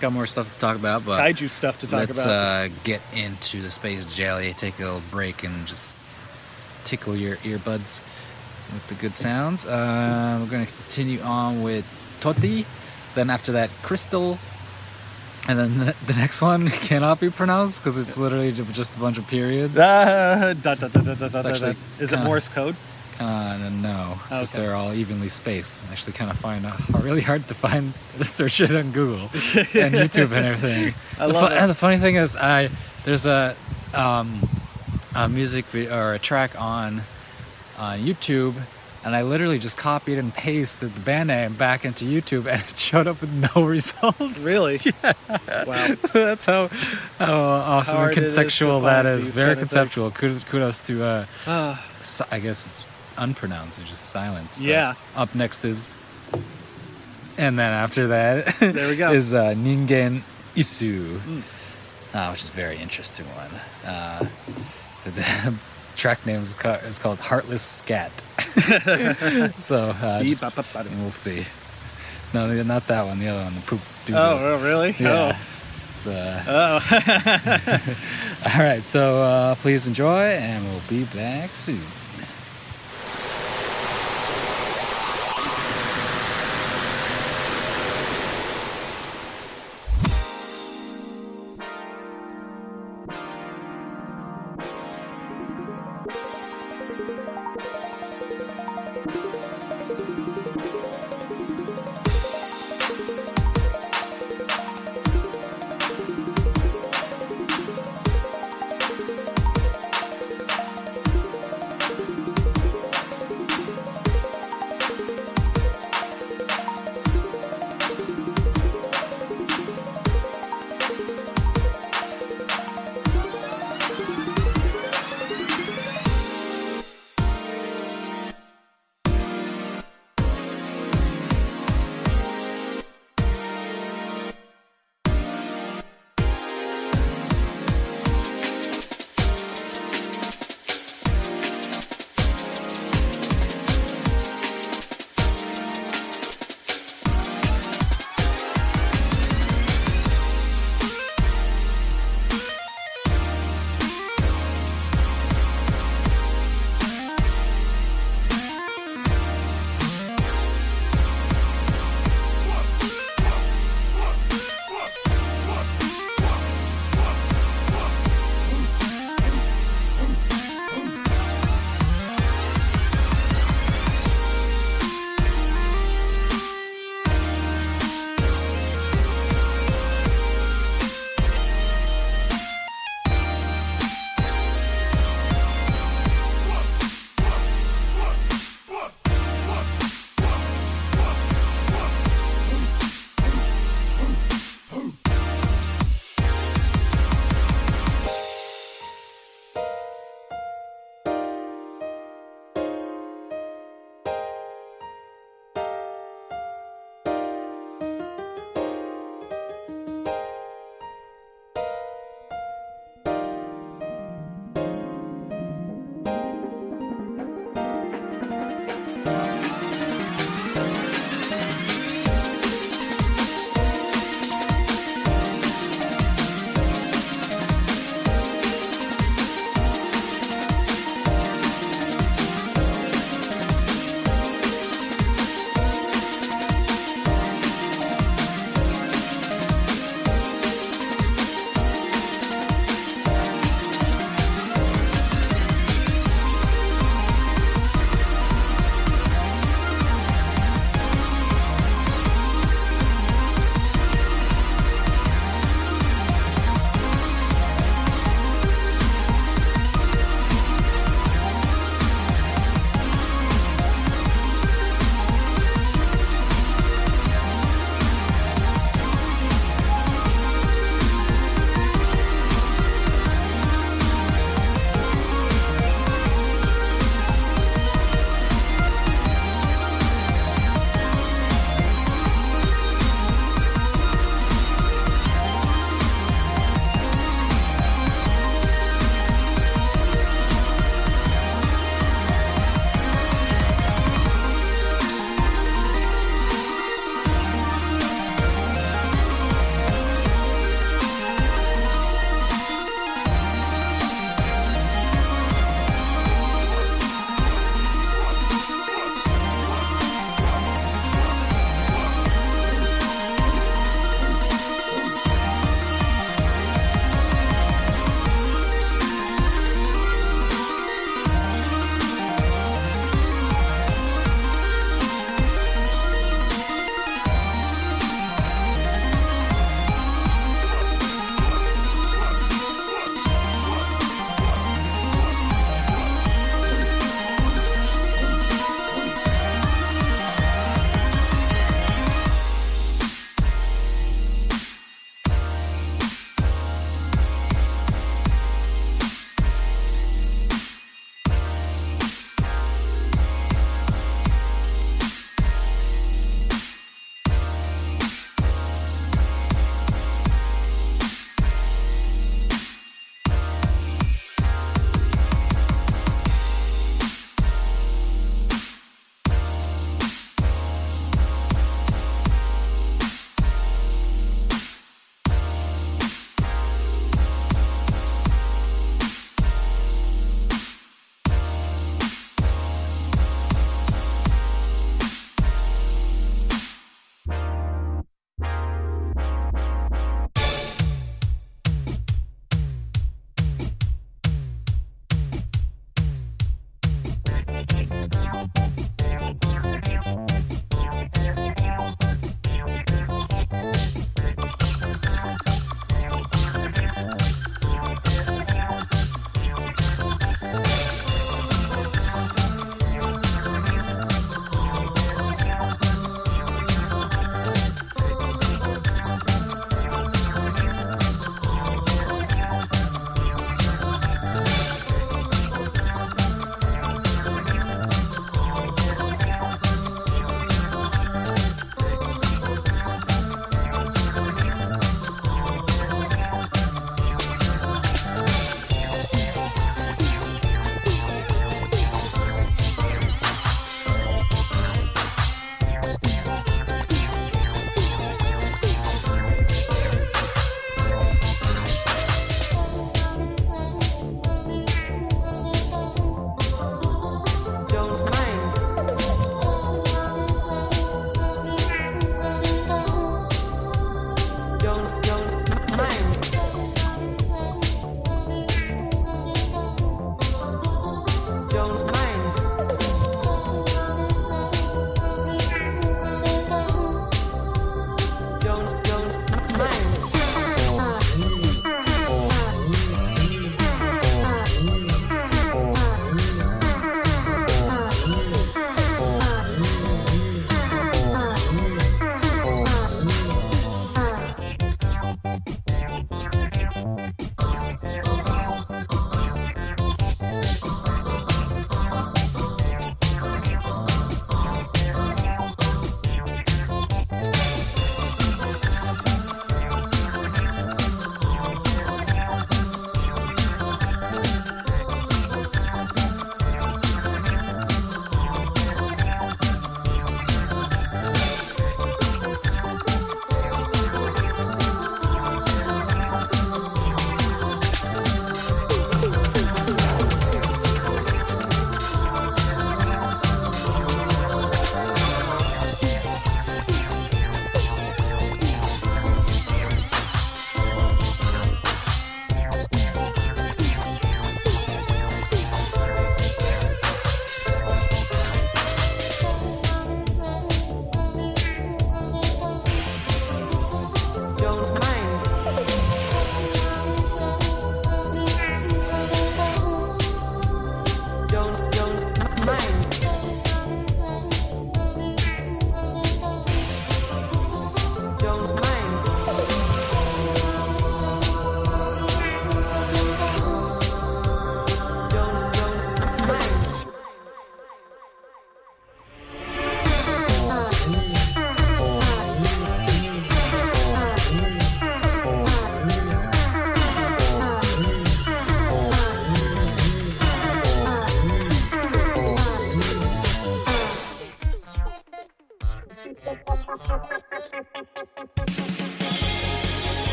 [0.00, 2.28] got more stuff to talk about, but Kaiju stuff to talk let's, about.
[2.28, 4.52] uh, get into the space jelly.
[4.52, 5.90] Take a little break and just
[6.84, 8.02] tickle your earbuds
[8.70, 9.64] with the good sounds.
[9.64, 11.86] Uh, we're going to continue on with
[12.20, 12.66] Toti.
[13.14, 14.38] Then after that, Crystal.
[15.48, 19.26] And then the, next one cannot be pronounced because it's literally just a bunch of
[19.26, 19.74] periods.
[19.74, 21.74] Uh, da, da, da, da, da, da, da, da.
[21.98, 22.76] Is it Morse code?
[23.18, 24.66] Uh, no, because Okay.
[24.66, 25.84] they're all evenly spaced.
[25.90, 29.30] Actually, kind of find uh, really hard to find search it on Google and
[29.94, 30.94] YouTube and everything.
[31.18, 31.56] I the, love it.
[31.58, 32.68] And the funny thing is, I
[33.04, 33.56] there's a
[33.94, 34.48] um,
[35.14, 37.04] a music video or a track on
[37.78, 38.54] on YouTube,
[39.04, 42.76] and I literally just copied and pasted the band name back into YouTube, and it
[42.78, 44.42] showed up with no results.
[44.42, 44.78] Really?
[44.84, 45.12] Yeah.
[45.66, 45.94] Wow.
[46.12, 46.68] That's how
[47.18, 49.30] how awesome and it is to conceptual that is.
[49.30, 50.10] Very conceptual.
[50.10, 51.02] Kudos to.
[51.02, 51.82] Uh, Ah.
[52.30, 52.86] I guess it's
[53.18, 53.78] unpronounced.
[53.78, 54.56] It's just silence.
[54.64, 54.94] So Yeah.
[55.14, 55.94] Up next is,
[57.38, 59.12] and then after that, There we go.
[59.20, 60.22] is uh, Ningen
[60.54, 61.42] Isu, Mm.
[62.14, 63.50] uh, which is a very interesting one.
[63.84, 64.26] Uh,
[65.04, 65.54] the
[65.96, 68.22] track name is called, is called Heartless Scat.
[69.58, 71.44] so uh, just- we'll see.
[72.34, 73.20] No, not that one.
[73.20, 73.80] The other one, the poop.
[74.04, 74.20] doodle.
[74.22, 74.94] Oh, oh, really?
[74.98, 75.32] Yeah.
[75.34, 75.38] Oh.
[75.94, 76.80] It's, uh, Oh.
[78.54, 81.80] all right, so uh, please enjoy, and we'll be back soon.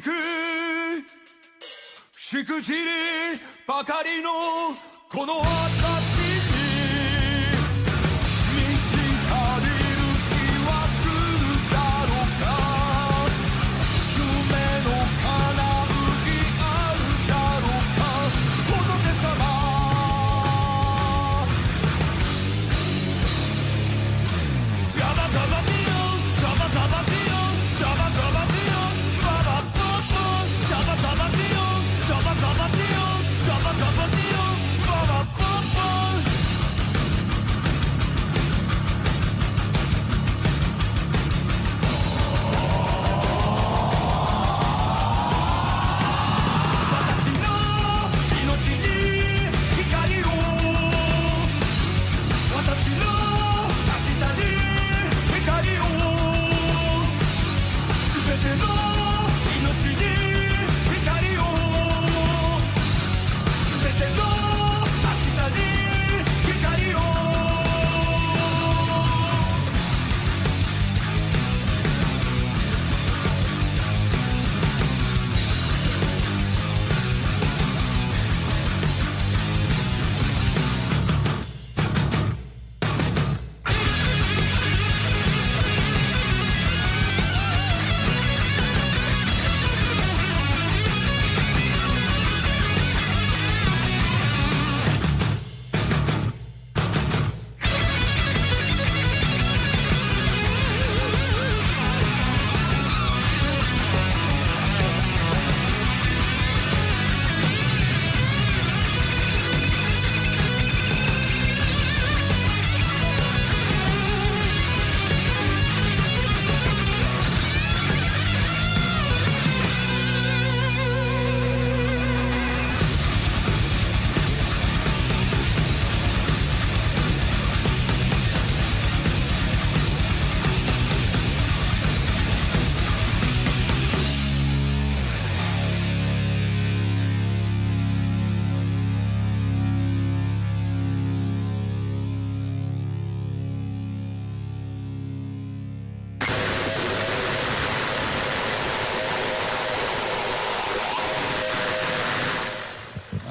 [0.00, 0.10] く。
[2.28, 2.80] しくじり
[3.68, 4.30] ばかりの
[5.10, 5.34] この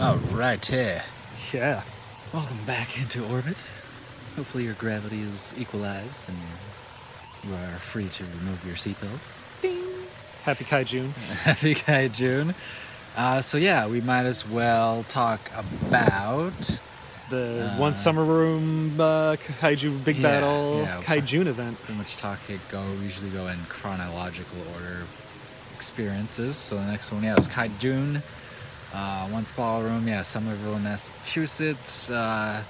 [0.05, 1.01] All right, here.
[1.51, 1.81] Yeah.
[2.31, 3.71] Welcome back into orbit.
[4.35, 6.37] Hopefully your gravity is equalized and
[7.43, 9.45] you are free to remove your seatbelts.
[9.61, 9.83] Ding!
[10.43, 11.09] Happy Kai June.
[11.43, 12.53] Happy Kai June.
[13.15, 15.49] Uh, so yeah, we might as well talk
[15.87, 16.79] about
[17.31, 21.01] The Uh, one summer room uh, kaiju big Yeah, battle yeah.
[21.01, 21.79] kaijun event.
[21.81, 25.07] pretty much talk it go usually go in chronological order of
[25.73, 26.55] experiences.
[26.55, 28.21] So the next one, yeah, was Kaijun.
[28.95, 32.09] Uh, once ballroom, yeah, Somerville, Massachusetts.
[32.09, 32.63] Uh,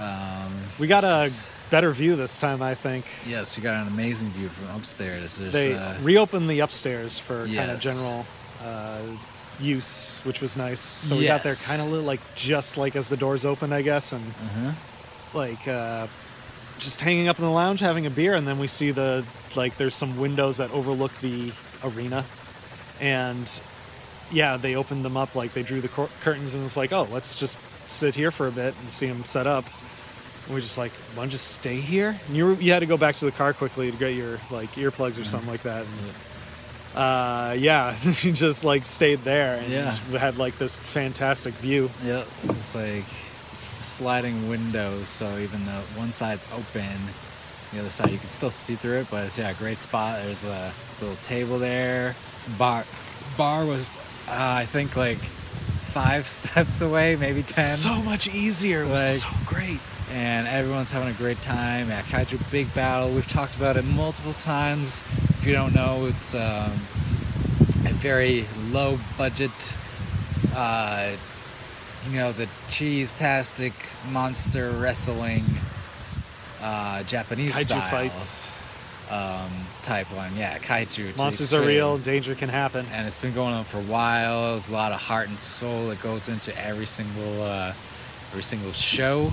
[0.00, 1.30] um, We got a
[1.68, 3.04] better view this time, I think.
[3.26, 5.36] yes, we got an amazing view from upstairs.
[5.36, 8.24] There's, They uh, reopened the upstairs for kind of general
[8.62, 9.02] uh,
[9.60, 10.80] use, which was nice.
[10.80, 14.12] So we got there kind of like just like as the doors opened, I guess,
[14.12, 14.72] and uh-huh.
[15.34, 16.06] like uh,
[16.78, 19.22] just hanging up in the lounge having a beer, and then we see the
[19.54, 21.52] like there's some windows that overlook the
[21.84, 22.24] arena,
[23.00, 23.60] and
[24.30, 27.08] yeah, they opened them up like they drew the cur- curtains, and it's like oh
[27.10, 27.58] let's just
[27.88, 29.64] sit here for a bit and see them set up.
[30.46, 32.20] And we're just like, want to just stay here?
[32.28, 34.40] And you were, you had to go back to the car quickly to get your
[34.50, 35.84] like earplugs or something like that.
[35.86, 39.92] And, uh, yeah, you just like stayed there and Yeah.
[40.18, 41.90] had like this fantastic view.
[42.04, 43.04] Yeah, it's like
[43.80, 46.96] sliding windows, so even though one side's open,
[47.72, 49.06] the other side you can still see through it.
[49.10, 50.20] But it's yeah, a great spot.
[50.22, 52.14] There's a little table there.
[52.58, 52.84] Bar,
[53.36, 53.98] bar was
[54.28, 55.18] uh, I think like
[55.80, 57.76] five steps away, maybe ten.
[57.76, 58.82] So much easier.
[58.82, 59.80] It was Like- so great.
[60.12, 61.88] and everyone's having a great time.
[61.88, 63.12] Yeah, Kaiju Big Battel.
[63.14, 65.02] We've talked about it multiple times.
[65.30, 66.72] If you don't know, it's um,
[67.84, 69.76] a very low budget,
[70.54, 71.12] uh,
[72.04, 73.72] you know, the cheese-tastic
[74.10, 75.44] monster wrestling
[76.62, 78.46] uh, Japanese Kaiju style fights.
[79.10, 79.50] um,
[79.86, 80.36] type one.
[80.36, 81.16] Yeah, Kaiju.
[81.16, 81.96] Monsters are real.
[81.96, 82.84] Danger can happen.
[82.92, 84.50] and it's been going on for a while.
[84.52, 87.72] There's a lot of heart and soul that goes into every single uh,
[88.30, 89.30] every single show.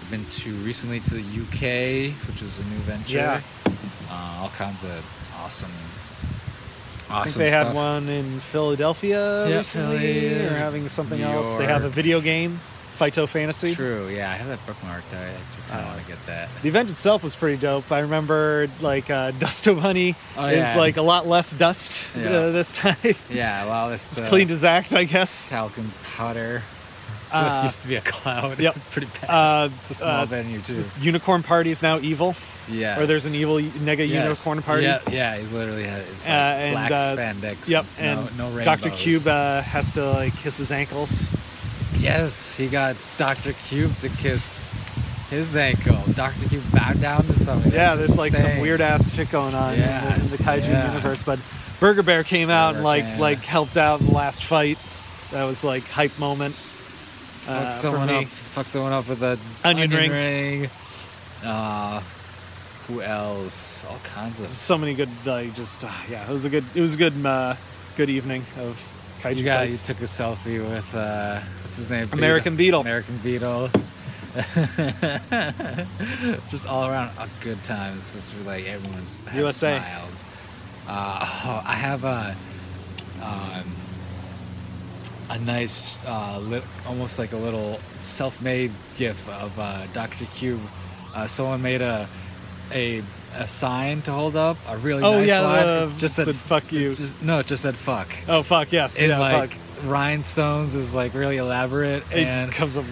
[0.00, 3.18] I've been to recently to the UK, which was a new venture.
[3.18, 3.40] Yeah.
[4.08, 5.04] Uh, all kinds of
[5.36, 5.70] awesome,
[7.08, 11.56] Awesome I think they had one in Philadelphia Yeah, recently, Philly, or having something else.
[11.56, 12.60] They have a video game,
[13.00, 13.74] Fighto Fantasy.
[13.74, 14.08] True.
[14.08, 15.14] Yeah, I have that bookmarked.
[15.14, 15.32] I, I
[15.68, 16.48] kind of Uh, want to get that.
[16.62, 17.90] The event itself was pretty dope.
[17.90, 20.76] I remember like uh, Dusto Bunny Oh, is yeah.
[20.76, 22.28] like a lot less dust Yeah.
[22.30, 22.96] uh, this time.
[23.30, 25.48] Yeah, well, it's, it's cleaned his act, I guess.
[25.48, 26.62] talcum powder.
[27.32, 28.58] So Uh, it used to be a cloud.
[28.58, 28.76] yep.
[28.76, 29.30] It's pretty bad.
[29.30, 30.84] Uh, it's a small uh, venue too.
[31.00, 32.34] Unicorn Party is now evil.
[32.68, 33.00] Yeah.
[33.00, 34.44] Or there's an evil Nega Yes.
[34.46, 34.82] Unicorn Party.
[34.84, 37.68] Yeah, yeah, he's literally had his like, Uh, black uh, spandex.
[37.68, 38.82] Yep, and no, no Dr.
[38.90, 39.00] rainbows.
[39.00, 41.28] Cube uh, has to like kiss his ankles.
[41.96, 43.52] Yes, he got Dr.
[43.52, 44.66] Cube to kiss
[45.28, 45.98] his ankle.
[46.14, 46.48] Dr.
[46.48, 47.72] Cube bowed down to something.
[47.72, 50.88] Yeah, there's like some weird ass shit going on in the- in, the kaiju yeah.
[50.88, 51.22] universe.
[51.22, 51.38] But
[51.78, 53.18] Burger Bear came out and like Bear.
[53.18, 54.78] like helped out in the last fight.
[55.30, 56.54] That was like hype moment.
[56.54, 58.24] Fuck uh, someone up.
[58.26, 60.10] Fuck someone up with a Onion ring.
[60.10, 60.70] ring.
[61.42, 62.02] Uh,
[62.86, 63.84] who else?
[63.84, 64.48] All kinds of.
[64.50, 66.28] So many good like just uh, yeah.
[66.28, 67.56] It was a good it was a good uh,
[67.96, 68.78] good evening of
[69.22, 69.70] kaiju You got.
[69.70, 71.40] You took a selfie with uh,
[71.70, 72.08] what's his name?
[72.12, 72.80] American Beetle.
[72.80, 73.70] American Beetle.
[76.50, 77.94] just all around a good time.
[77.94, 79.78] It's just like everyone's USA.
[79.78, 80.26] smiles.
[80.88, 82.36] Uh, oh, I have a
[83.22, 83.76] um,
[85.28, 90.60] a nice, uh, lit, almost like a little self-made GIF of uh, Doctor Cube.
[91.14, 92.08] Uh, someone made a
[92.72, 93.00] a
[93.36, 95.88] a sign to hold up, a really Oh, nice yeah, one.
[95.88, 98.72] the- It just said, said, "Fuck you." Just, no, it just said "fuck." Oh fuck
[98.72, 99.60] yes, in yeah, like fuck.
[99.84, 102.84] Rhinestones is like really elaborate It and comes up.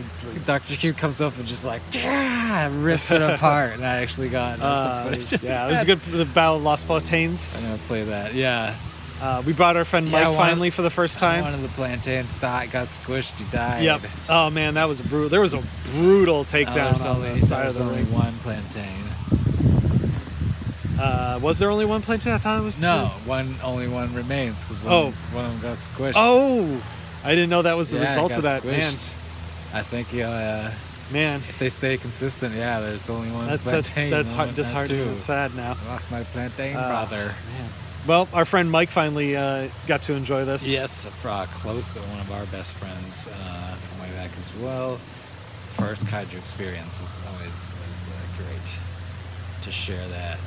[0.45, 0.76] Dr.
[0.76, 4.74] Cube comes up and just like "Yeah," rips it apart and I actually got uh,
[4.82, 7.57] some footage yeah, it was good for the Battle of Los Plantains.
[7.57, 8.34] I'm gonna play that.
[8.34, 8.74] Yeah.
[9.20, 11.43] Uh, we brought our friend Yeah, Mike one of- finally for the first time.
[11.43, 13.82] One of the plantains died, got squished, he died.
[13.82, 14.03] Yep.
[14.28, 15.28] Oh man, that was a brutal.
[15.28, 18.12] There was a brutal Uh, takedown there's on only, the side of the only ring.
[18.12, 19.05] one plantain.
[20.99, 22.32] Uh, was there only one plantain?
[22.32, 22.82] I thought it was two.
[22.82, 25.12] No, one only one remains because one, Oh.
[25.32, 26.14] one of them got squished.
[26.16, 26.80] Oh,
[27.24, 28.64] I didn't know that was the Yeah, result of that.
[28.64, 29.14] Man, squished.
[29.72, 30.70] I think uh,
[31.12, 34.11] man, if they stay consistent, yeah, there's only one that's that's plantain.
[34.11, 35.76] that's no hard, disheartening and sad now.
[35.84, 37.34] I lost my plantain Uh, brother.
[37.57, 37.70] Man.
[38.07, 40.66] Well, our friend Mike finally uh, got to enjoy this.
[40.66, 44.99] Yes, uh, close to one of our best friends uh, from way back as well.
[45.74, 48.78] First kaiju experience is always is uh, great
[49.62, 50.38] to share that.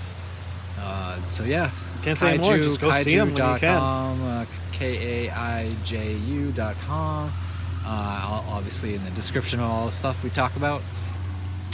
[0.82, 1.69] Uh, so yeah,
[2.01, 3.77] Can't say more, just go see 'em when you can.
[3.77, 7.32] uh, K A I J U dot com.
[7.86, 10.82] Uh, I'll- obviously, in the description of all the stuff we talk about,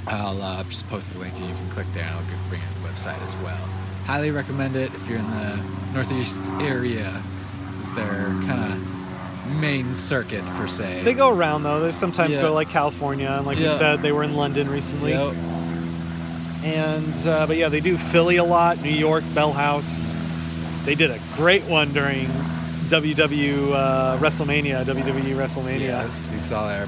[0.07, 2.67] I'll uh, just post the link and you can click there and I'll bring you
[2.75, 3.57] to the website as well.
[4.05, 5.61] Highly recommend it if you're in the
[5.93, 7.21] Northeast area.
[7.79, 11.03] Is they're kind of main circuit per se.
[11.03, 11.79] They go around though.
[11.79, 12.41] They sometimes Yeah.
[12.43, 13.69] go like California, and like Yeah.
[13.77, 15.11] said, they were in London recently.
[15.11, 15.35] Yep.
[16.63, 20.15] And uh, but yeah, they do Philly a lot, New York, Bell House.
[20.85, 22.27] They did a great one during
[22.87, 25.79] WW uh, WrestleMania, WWE WrestleMania.
[25.79, 26.87] Yes, you saw their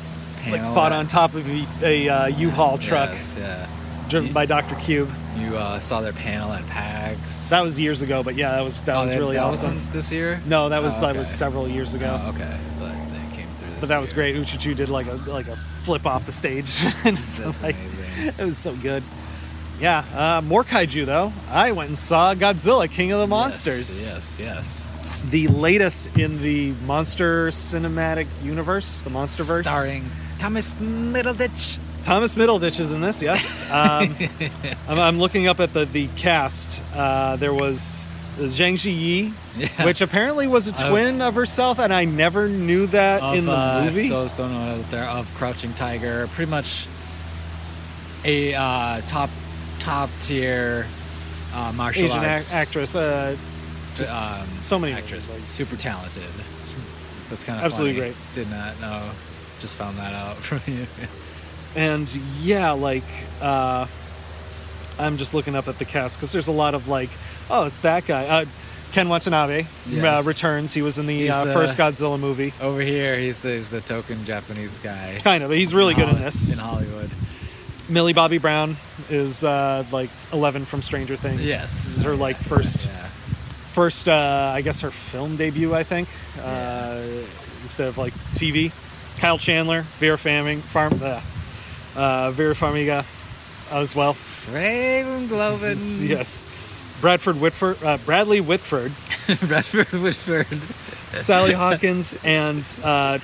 [0.49, 3.69] Like fought that- on top of a, a uh, U-Haul truck Yes, yeah.
[4.09, 4.75] driven by Dr.
[4.75, 5.09] Cube.
[5.37, 7.49] You uh, saw their panel at PAX.
[7.49, 9.85] That was years ago, but yeah, that was that Oh, was really that awesome.
[9.91, 10.41] this year?
[10.45, 12.19] No, that was Oh, that was several years ago.
[12.25, 13.79] Oh, okay, but they came through this.
[13.81, 14.33] But that was year.
[14.33, 14.35] great.
[14.35, 16.81] Uchichu did like a like a flip off the stage.
[17.05, 18.33] And so, like, amazing.
[18.37, 19.03] It was so good.
[19.79, 20.03] Yeah,
[20.37, 21.31] uh, more kaiju though.
[21.49, 24.09] I went and saw Godzilla, King of the Monsters.
[24.09, 24.89] Yes, yes.
[25.29, 29.63] The latest in the monster cinematic universe, the MonsterVerse.
[29.63, 31.77] Starring Thomas Middleditch.
[32.03, 33.21] Thomas Middleditch is in this.
[33.21, 33.69] Yes.
[33.71, 34.15] Um,
[34.87, 36.81] I'm, I'm looking up at the the cast.
[36.93, 38.05] Uh, there was
[38.37, 39.85] Zhang Ziyi, Yeah.
[39.85, 43.45] which apparently was a Of- twin of herself, and I never knew that Of, in
[43.45, 44.07] the uh, movie.
[44.09, 46.87] Those don't know that they're of Crouching Tiger, pretty much
[48.25, 49.29] a uh, top
[49.79, 50.85] top tier
[51.53, 52.95] uh, martial Asian ac- arts actress.
[52.95, 53.35] Uh,
[53.95, 56.23] just um, so many actress, like- super talented.
[57.29, 58.13] That's kind of Absolutely funny.
[58.13, 58.33] great.
[58.35, 59.09] Did not know.
[59.59, 60.87] Just found that out from you.
[61.75, 62.09] and
[62.41, 63.03] yeah, like
[63.41, 63.85] uh,
[64.97, 67.09] I'm just looking up at the cast because there's a lot of like,
[67.49, 68.25] oh, it's that guy.
[68.25, 68.45] Uh,
[68.91, 70.25] Ken Watanabe Yes.
[70.25, 70.73] uh, returns.
[70.73, 72.53] He was in the uh, the- first Godzilla movie.
[72.59, 75.19] Over here, he's the, he's the token Japanese guy.
[75.23, 76.51] Kind of, but he's really good in this.
[76.51, 77.11] In Hollywood.
[77.89, 78.77] Millie Bobby Brown
[79.09, 81.41] is uh, like Eleven from Stranger Things.
[81.41, 81.61] Yes.
[81.61, 83.09] this is her like first, Yeah.
[83.73, 85.73] first uh, I guess her film debut.
[85.73, 86.07] I think
[86.41, 87.01] uh,
[87.63, 88.71] instead of like TV.
[89.17, 91.19] Kyle Chandler, Vera Farming, Farm, uh,
[91.93, 93.03] uh, Vera Farmiga
[93.69, 94.15] as well.
[94.49, 96.07] Raven Glovin.
[96.07, 96.41] Yes.
[97.01, 98.93] Bradford Whitford, uh, Bradley Whitford,
[99.41, 100.47] Bradford Whitford.
[101.15, 103.19] Sally Hawkins, and uh,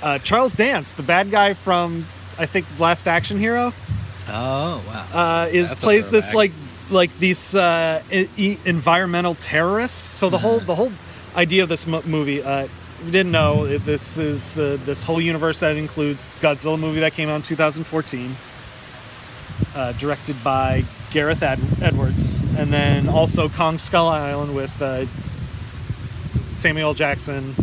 [0.00, 2.06] uh, Charles Dance, the bad guy from
[2.38, 3.72] I think Last Action Hero,
[4.28, 5.42] Oh wow.
[5.44, 6.52] uh, is That's plays this like
[6.90, 10.06] like these uh, e- e- environmental terrorists.
[10.08, 10.92] So the whole the whole
[11.36, 12.42] idea of this mo- movie.
[12.42, 12.68] Uh,
[13.04, 17.14] we didn't know it- this is uh, this whole universe that includes Godzilla movie that
[17.14, 18.36] came out in 2014,
[19.74, 25.06] uh, directed by Gareth Ed- Edwards, and then also Kong Skull Island with uh,
[26.42, 27.54] Samuel Jackson.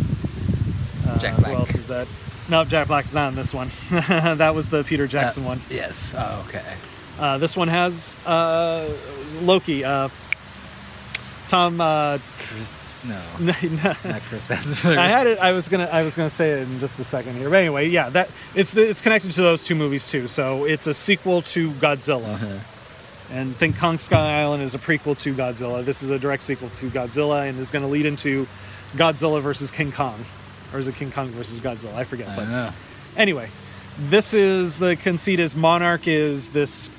[1.06, 2.06] Uh, Jack Who else is that?
[2.50, 3.70] No, Jack Black is not in this one.
[3.90, 5.60] that was the Peter Jackson one.
[5.70, 6.14] Yes.
[6.18, 6.64] Oh, okay.
[7.18, 8.88] Uh, this one has uh,
[9.40, 9.84] Loki.
[9.84, 10.08] Uh,
[11.48, 11.80] Tom.
[11.80, 12.98] Uh, Chris.
[13.04, 13.20] No.
[13.40, 13.94] no, no.
[14.04, 14.96] Not Chris Hemsworth.
[14.98, 15.38] I had it.
[15.38, 15.86] I was gonna.
[15.86, 17.48] I was gonna say it in just a second here.
[17.48, 20.28] But anyway, yeah, that it's the, it's connected to those two movies too.
[20.28, 22.58] So it's a sequel to Godzilla, Uh-huh.
[23.30, 25.82] and think Kong Sky Island is a prequel to Godzilla.
[25.84, 28.46] This is a direct sequel to Godzilla, and is going to lead into
[28.96, 30.24] Godzilla versus King Kong,
[30.72, 31.94] or is it King Kong versus Godzilla?
[31.94, 32.28] I forget.
[32.28, 32.72] I but know.
[33.16, 33.48] anyway,
[33.98, 36.90] this is the conceit is Monarch is this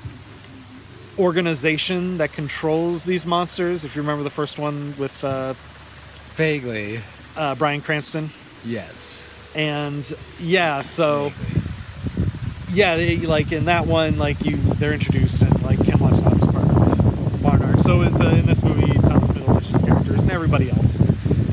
[1.20, 3.84] organization that controls these monsters.
[3.84, 5.54] If you remember the first one with uh,
[6.36, 7.02] Vaguely.
[7.36, 8.30] uh, Bryan Cranston,
[8.64, 9.30] Yes.
[9.56, 11.62] and yeah, so Vaguely.
[12.74, 16.70] yeah, they, like in that one, like you, they're introduced and like Watanabe is part
[16.70, 17.80] of Monarch.
[17.82, 20.98] So is uh, in this movie Thomas Middleditch's characters and everybody else.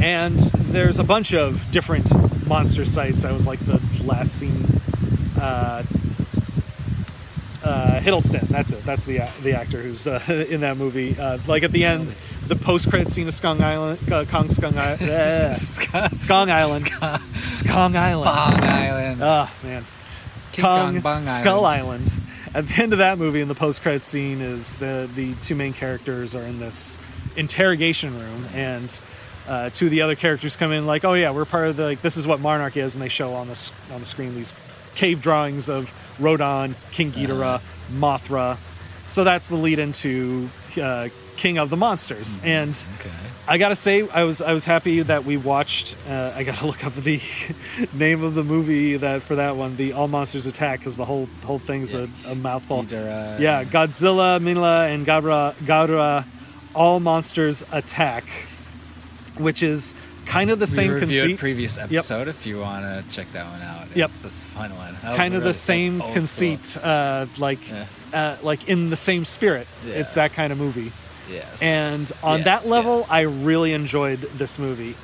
[0.00, 0.38] And
[0.68, 2.10] there's a bunch of different
[2.46, 3.24] monster sites.
[3.24, 4.64] I was like the last scene.
[5.40, 5.82] Uh,
[7.62, 8.84] uh, Hiddleston, that's it.
[8.84, 11.18] That's the the actor who's uh, in that movie.
[11.18, 12.14] Uh, like at the end,
[12.46, 16.86] the post credit scene of Skong Island, uh, Kong Skong Island, Skong Island,
[17.42, 19.20] Skong Island, Bong Island.
[19.22, 19.84] Oh man,
[20.52, 22.08] King Kong, Kong Skull Island.
[22.08, 22.22] Island.
[22.54, 25.72] At the end of that movie, in the post-credit scene, is the the two main
[25.72, 26.96] characters are in this
[27.36, 28.98] interrogation room, and
[29.48, 31.84] uh, two of the other characters come in like, "Oh yeah, we're part of the
[31.84, 34.52] like this is what Monarch is," and they show on this on the screen these
[34.94, 37.60] cave drawings of Rodan, King Ghidorah,
[37.92, 38.58] Mothra.
[39.08, 43.10] So that's the lead into uh, King of the Monsters, and Okay.
[43.46, 45.96] I gotta say, I was I was happy that we watched.
[46.06, 47.18] Uh, I gotta look up the
[47.94, 51.26] name of the movie that for that one, the All Monsters Attack, because the whole
[51.44, 52.84] whole thing's a, a mouthful.
[52.84, 53.40] Ghidorah.
[53.40, 56.26] Yeah, Godzilla, Minilla, and Gabara, Gaudra,
[56.74, 58.24] All Monsters Attack,
[59.38, 59.94] which is
[60.26, 61.38] kind of the we same conceit.
[61.38, 63.86] previous episode if you want to check that one out.
[63.96, 64.10] Yep.
[64.10, 64.94] This fun one.
[65.02, 67.84] That kind of really- the same conceit, uh, like Yeah.
[68.12, 69.66] uh, like in the same spirit.
[69.86, 69.94] Yeah.
[69.94, 70.92] It's that kind of movie.
[71.30, 71.62] Yes.
[71.62, 73.10] And on Yes, that level, yes.
[73.10, 74.94] I really enjoyed this movie.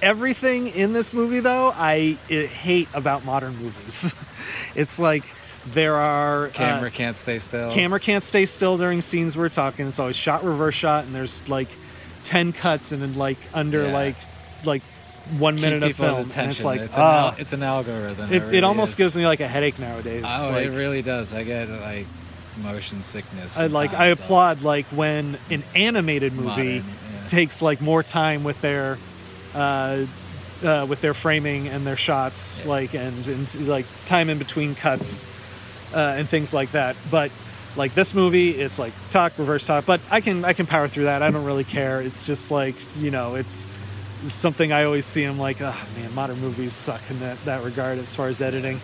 [0.00, 4.12] Everything in this movie, though, I hate about modern movies.
[4.76, 5.24] it's like
[5.74, 7.72] there are uh, camera can't stay still.
[7.72, 9.86] camera can't stay still during scenes we're talking.
[9.88, 11.68] It's always shot reverse shot, and there's like
[12.22, 13.92] ten cuts and then like under Yeah.
[13.92, 14.16] like
[14.64, 14.82] like
[15.38, 17.34] one Keep minute of film, and it's like it's an, ah.
[17.38, 18.32] it's an algorithm.
[18.32, 18.98] it, it really almost is.
[18.98, 20.24] gives me like a headache nowadays.
[20.26, 21.34] Oh, like, it really does.
[21.34, 22.06] I get like
[22.56, 23.58] motion sickness.
[23.58, 26.46] I like I so- applaud like when an animated movie
[26.80, 27.26] Modern, yeah.
[27.28, 28.98] takes like more time with their
[29.54, 30.06] uh,
[30.62, 35.24] uh, with their framing and their shots, like and, and like time in between cuts
[35.94, 36.96] uh, and things like that.
[37.10, 37.30] But
[37.76, 39.86] like this movie, it's like talk, reverse talk.
[39.86, 41.22] But I can I can power through that.
[41.22, 42.00] I don't really care.
[42.00, 43.68] It's just like you know, it's
[44.26, 45.22] something I always see.
[45.24, 48.80] I'm like, oh man, modern movies suck in that that regard as far as editing.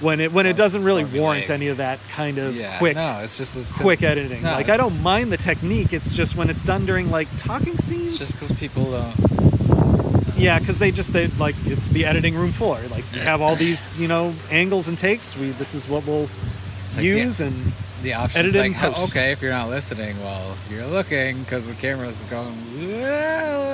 [0.00, 3.20] When it when it doesn't really warrant any of that kind of Yeah, quick no,
[3.20, 4.42] it's just a sim- quick editing.
[4.42, 5.92] No, like I don't mind the technique.
[5.92, 8.18] It's just when it's done during like talking scenes.
[8.18, 10.36] Just because people don't.
[10.36, 12.80] yeah, because they just they like it's the editing room floor.
[12.90, 15.36] Like you have all these you know angles and takes.
[15.36, 17.72] We this is what we'll like the- use and
[18.04, 22.54] The option's like, okay, if you're not listening, well, you're looking because the camera's going.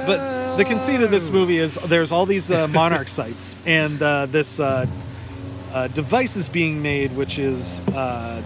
[0.06, 4.26] But the conceit of this movie is there's all these uh, monarch sites, and uh,
[4.26, 4.86] this uh,
[5.72, 7.80] uh, device is being made, which is.
[7.80, 8.40] Uh,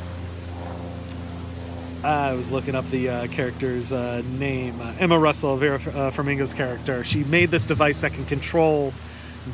[2.02, 4.80] I was looking up the uh, character's uh, name.
[4.80, 7.02] Uh, Emma Russell, Vera uh, Farmiga's character.
[7.04, 8.92] She made this device that can control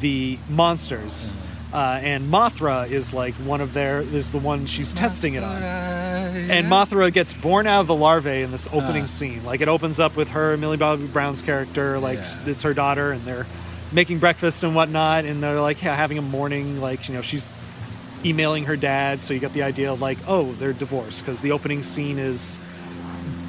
[0.00, 1.32] the monsters.
[1.72, 5.62] Uh, and Mothra is like one of their is the one she's testing it on.
[5.62, 9.06] And Mothra gets born out of the larvae in this opening Ah.
[9.06, 9.44] scene.
[9.44, 12.38] Like it opens up with her, Millie Bobby Brown's character, like Yeah.
[12.46, 13.46] it's her daughter, and they're
[13.92, 17.50] making breakfast and whatnot, and they're like yeah, having a morning, like you know she's
[18.24, 19.22] emailing her dad.
[19.22, 22.58] So you get the idea of like oh they're divorced because the opening scene is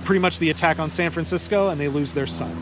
[0.05, 2.55] pretty much the attack on San Francisco, and they lose their son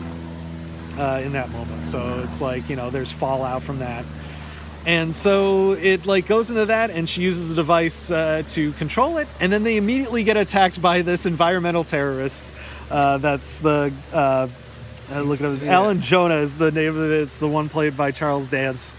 [0.98, 1.86] uh, in that moment.
[1.86, 4.06] So it's like you know there's fallout from that.
[4.86, 9.18] And so it like goes into that, and she uses the device uh, to control
[9.18, 12.50] it, and then they immediately get attacked by this environmental terrorist.
[12.90, 14.48] Uh, that's the uh,
[15.12, 15.62] uh, look at it.
[15.64, 17.22] Alan Jonah is the name of it.
[17.22, 18.94] It's the one played by Charles Dance.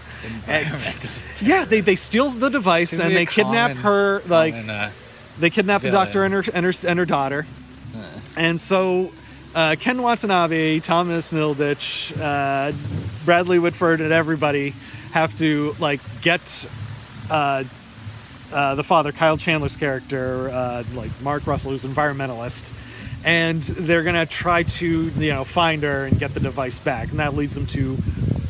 [0.46, 1.10] And-
[1.42, 4.22] yeah, they, they steal the device Seems and they kidnap common- her.
[4.26, 4.92] Like common, uh,
[5.40, 7.46] they kidnap the doctor and her, and her and her daughter.
[8.36, 9.12] And so
[9.54, 12.72] uh, Ken Watanabe, Thomas Middleditch, uh,
[13.24, 14.74] Bradley Whitford, and everybody
[15.12, 16.66] have to like get
[17.30, 17.64] uh,
[18.52, 22.72] uh, the father, Kyle Chandler's character, uh, like Mark Russell, who's an environmentalist,
[23.24, 27.20] and they're gonna try to you know find her and get the device back, and
[27.20, 27.96] that leads them to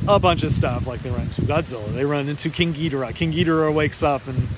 [0.08, 0.86] a bunch of stuff.
[0.86, 3.14] Like they run into Godzilla, they run into King Ghidorah.
[3.14, 4.48] King Ghidorah wakes up and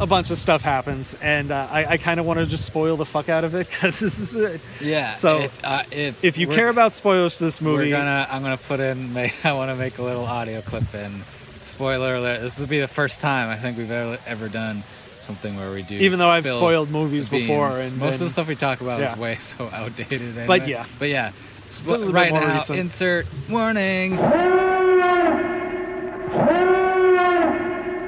[0.00, 2.96] a bunch of stuff happens, and uh, I, I kind of want to just spoil
[2.96, 4.60] the fuck out of it because this is it.
[4.80, 5.12] Yeah.
[5.12, 8.26] So if uh, if if you care about spoilers to this movie, We're gonna.
[8.30, 9.12] I'm gonna put in.
[9.14, 11.24] Make, I want to make a little audio clip in.
[11.64, 12.42] Spoiler alert!
[12.42, 14.84] This will be the first time I think we've ever, ever done
[15.18, 15.96] something where we do.
[15.96, 19.00] Even though I've spoiled movies the before, and most of the stuff we talk about
[19.00, 19.12] yeah.
[19.12, 20.22] is way so outdated.
[20.22, 20.46] Anyway.
[20.46, 20.84] But yeah.
[20.98, 21.32] But yeah.
[21.70, 22.78] Spo- This is right now, recent.
[22.78, 24.16] insert warning.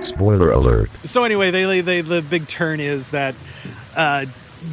[0.02, 0.90] Spoiler alert.
[1.04, 3.34] so anyway, they, they the big turn is that
[3.96, 4.26] uh,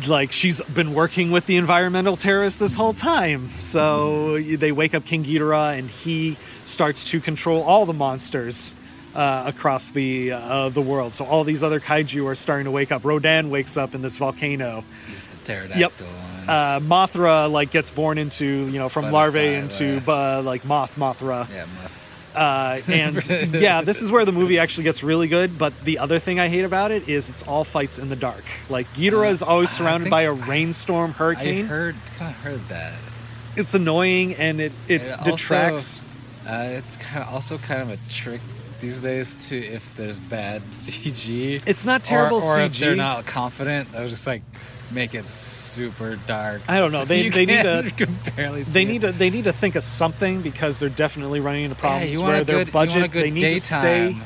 [0.07, 3.49] like she's been working with the environmental terrorists this whole time.
[3.59, 8.75] So they wake up King Ghidorah, and he starts to control all the monsters.
[9.15, 12.91] Uh, across the uh, the world, so all these other kaiju are starting to wake
[12.91, 13.05] up.
[13.05, 14.83] Rodan wakes up in this volcano.
[15.05, 16.01] He's the pterodactyl Yep.
[16.01, 16.49] one.
[16.49, 21.47] Uh, Mothra like gets born into you know from larvae into uh, like moth Mothra.
[21.47, 22.33] Yeah, moth.
[22.35, 25.59] Uh, and yeah, this is where the movie actually gets really good.
[25.59, 28.43] But the other thing I hate about it is it's all fights in the dark.
[28.67, 31.65] Like Ghidorah is always surrounded by a rainstorm, hurricane.
[31.65, 32.95] I heard, kind of heard that.
[33.55, 36.01] It's annoying and it it also, detracts.
[36.47, 38.41] Uh, it's kind of also kind of a trick
[38.79, 41.61] these days to if there's bad CG.
[41.65, 44.41] It's not terrible or, or if they're not confident, they'll just like
[44.91, 46.61] make it super dark.
[46.67, 46.99] I don't know.
[46.99, 48.91] so They they need to barely see they it.
[48.91, 52.27] need to they need to think of something because they're definitely running into problems want
[52.33, 54.17] where their good- you want a budget they need to stay.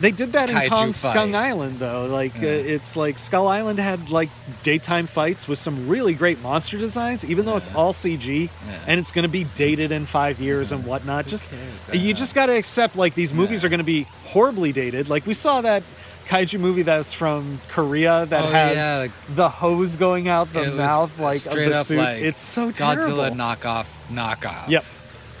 [0.00, 1.10] They did that in Kong fight.
[1.10, 2.06] Skull Island though.
[2.06, 4.30] Like uh, it's like Skull Island had like
[4.62, 8.48] daytime fights with some really great monster designs, even though it's all CG
[8.86, 11.26] and it's going to be dated in five years and whatnot.
[11.26, 11.44] Just
[11.92, 15.08] you just got to accept like these movies are going to be horribly dated.
[15.08, 15.82] Like we saw that
[16.28, 20.70] kaiju movie that's from Korea that Oh, has yeah, like- the hose going out the
[20.70, 21.98] mouth like of straight the up suit.
[21.98, 23.16] like it's so terrible.
[23.18, 24.68] Godzilla knockoff knockoff.
[24.68, 24.84] Yep.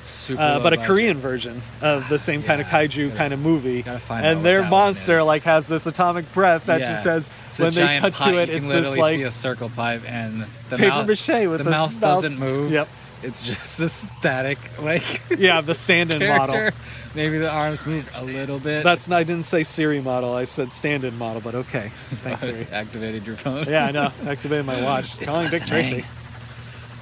[0.02, 0.86] Super Uh, but a budget.
[0.86, 4.44] Korean version of the same kind of kaiju kind of movie, find out what and
[4.44, 6.90] their monster like has this atomic breath that Yeah.
[6.92, 8.32] just does It's when they giant cut pipe.
[8.32, 8.48] to it.
[8.48, 11.46] You it's can this literally like see a circle pipe, and the paper mouth, mache
[11.48, 12.72] with the mouth mouth- doesn't move.
[12.72, 12.88] Yep.
[13.22, 13.88] It's just a
[14.18, 16.70] static, like yeah, the stand-in model.
[17.14, 18.82] Maybe the arms move a little bit.
[18.82, 20.32] That's not I didn't say Siri model.
[20.32, 21.90] I said stand-in model, but okay.
[22.06, 22.66] Thanks, Siri.
[22.72, 23.66] Activated your phone.
[23.68, 24.10] Yeah, I know.
[24.26, 25.16] Activated my watch.
[25.20, 25.66] It's Calling Dick.
[25.66, 26.06] Tracy.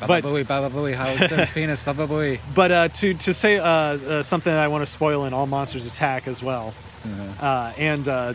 [0.01, 1.83] Baba Booey, Baba Booey, how's penis?
[1.83, 2.41] Baba Booey.
[2.55, 5.47] But uh, to to say uh, uh, something that I want to spoil in All
[5.47, 6.75] Monsters Attack as well,
[7.05, 7.47] Uh-huh.
[7.47, 8.35] uh, and uh,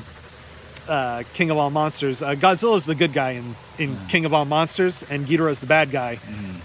[0.88, 4.34] uh, King of All Monsters, uh, Godzilla is the good guy in, in King of
[4.34, 6.20] All Monsters, and Ghidorah is the bad guy.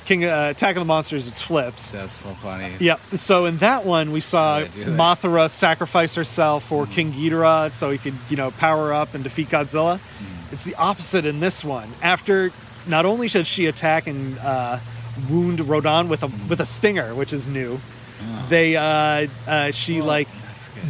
[0.06, 1.92] King uh, Attack of the Monsters, it's flipped.
[1.92, 2.74] That's so funny.
[2.80, 3.00] Yep.
[3.16, 4.90] So in that one, we saw they do that.
[4.98, 9.50] Mothra sacrifice herself for King Ghidorah so he could, you know, power up and defeat
[9.50, 10.00] Godzilla.
[10.50, 11.92] It's the opposite in this one.
[12.02, 12.50] After
[12.86, 14.78] not only should she attack and uh,
[15.28, 17.80] wound Rodan with a with a stinger, which is new,
[18.48, 20.28] they uh, uh, she like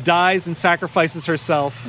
[0.05, 1.86] dies and sacrifices herself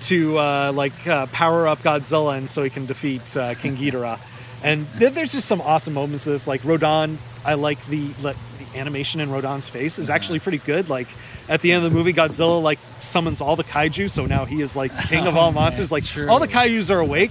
[0.00, 4.18] to uh, like uh, power up Godzilla and so he can defeat uh, King Ghidorah.
[4.62, 6.26] And th- there's just some awesome moments.
[6.26, 10.38] of This like Rodan, I like the like, the animation in Rodan's face is actually
[10.40, 10.88] pretty good.
[10.88, 11.08] Like
[11.48, 14.60] at the end of the movie, Godzilla like summons all the kaiju, so now he
[14.62, 15.90] is like king of Oh, all man, monsters.
[15.92, 16.28] Like true.
[16.28, 17.30] all the kaiju's are awake.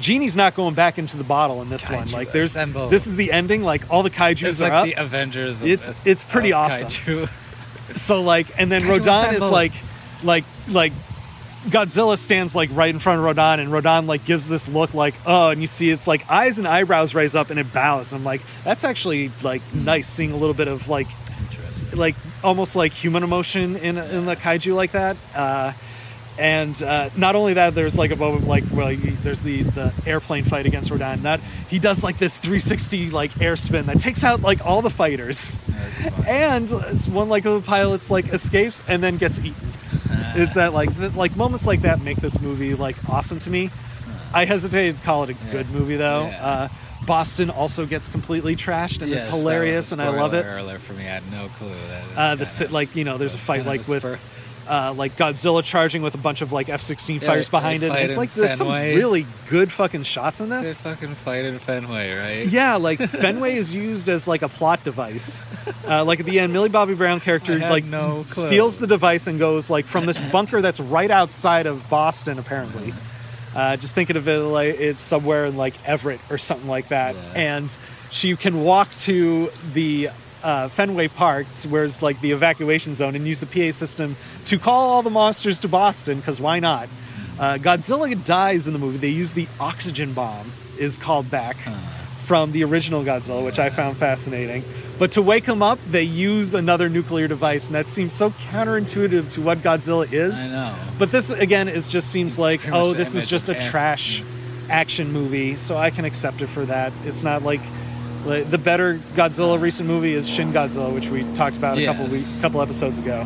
[0.00, 2.08] Genie's not going back into the bottle in this one.
[2.10, 2.88] Like there's assemble.
[2.88, 3.62] this is the ending.
[3.62, 4.84] Like all the kaiju's It's are like up.
[4.86, 5.62] the Avengers.
[5.62, 6.88] Of it's this- it's pretty awesome.
[6.88, 7.30] kaiju.
[7.96, 9.72] So like, and then Kaiju Rodan is like,
[10.22, 10.92] like, like,
[11.66, 15.14] Godzilla stands like right in front of Rodan, and Rodan like gives this look like,
[15.24, 18.20] oh, and you see it's like eyes and eyebrows raise up, and it bows, and
[18.20, 21.06] I'm like, that's actually like nice seeing a little bit of like,
[21.92, 25.16] like almost like human emotion in in the kaiju like that.
[25.34, 25.72] Uh,
[26.38, 29.92] and uh, not only that, there's like a moment like well, like, there's the the
[30.04, 31.22] airplane fight against Rodan.
[31.22, 34.90] That he does like this 360 like air spin that takes out like all the
[34.90, 35.60] fighters,
[36.26, 39.72] and it's one like of the pilots like escapes and then gets eaten.
[40.36, 43.70] It's that like th- like moments like that make this movie like awesome to me.
[44.34, 46.26] I hesitated to call it a good movie though.
[46.26, 46.46] Yeah.
[46.46, 46.68] Uh,
[47.04, 50.46] Boston also gets completely trashed and Yes, it's hilarious and I love it.
[50.46, 51.00] alert for me.
[51.02, 52.04] I had no clue that.
[52.16, 54.20] Uh, the kinda- like you know, there's a fight like with spur-
[54.68, 57.92] uh, like Godzilla charging with a bunch of like F-16 Yeah, fighters behind it.
[57.92, 60.80] It's like there's some really good fucking shots in They this.
[60.80, 62.46] fucking fight in Fenway, right?
[62.46, 65.44] Yeah, like Fenway is used as like a plot device.
[65.86, 69.38] Uh, like at the end, Millie Bobby Brown character like no steals the device and
[69.38, 72.94] goes like from this bunker that's right outside of Boston, apparently.
[73.54, 77.14] Uh, just thinking of it like it's somewhere in like Everett or something like that,
[77.34, 77.76] and
[78.10, 80.08] she can walk to the
[80.42, 84.16] uh, Fenway Park, where's like the evacuation zone, and use the PA system
[84.46, 86.88] to call all the monsters to Boston because why not?
[87.38, 88.98] Uh, Godzilla dies in the movie.
[88.98, 91.56] They use the oxygen bomb is called back
[92.24, 94.64] from the original Godzilla, which I found fascinating.
[94.98, 99.30] But to wake him up, they use another nuclear device, and that seems so counterintuitive
[99.32, 100.52] to what Godzilla is.
[100.52, 100.76] I know.
[100.98, 104.22] But this again is just seems like oh, this is just a trash
[104.68, 106.92] action movie, so I can accept it for that.
[107.04, 107.60] It's not like.
[108.24, 112.04] Like, The better Godzilla recent movie is Shin Godzilla, which we talked about a couple
[112.06, 113.20] weeks, couple episodes ago,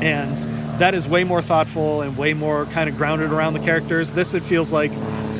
[0.00, 0.38] and
[0.80, 4.12] that is way more thoughtful and way more kind of grounded around the characters.
[4.14, 4.90] This it feels like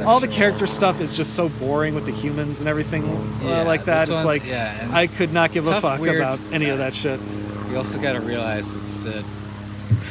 [0.05, 3.05] all the character stuff is just so boring with the humans and everything
[3.43, 4.03] uh, like that.
[4.03, 6.79] It's one- like yeah, and I could not give a fuck weird- about any of
[6.79, 7.19] that shit.
[7.71, 9.25] You also got to realize it's a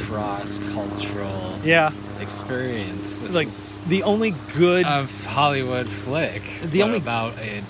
[0.08, 1.92] cross-cultural Yeah.
[2.20, 3.18] experience.
[3.18, 3.48] This like
[3.88, 6.42] the only good a Hollywood flick.
[6.66, 7.64] The only- about a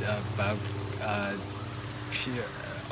[0.00, 0.58] about
[1.02, 1.34] uh,
[2.10, 2.44] pure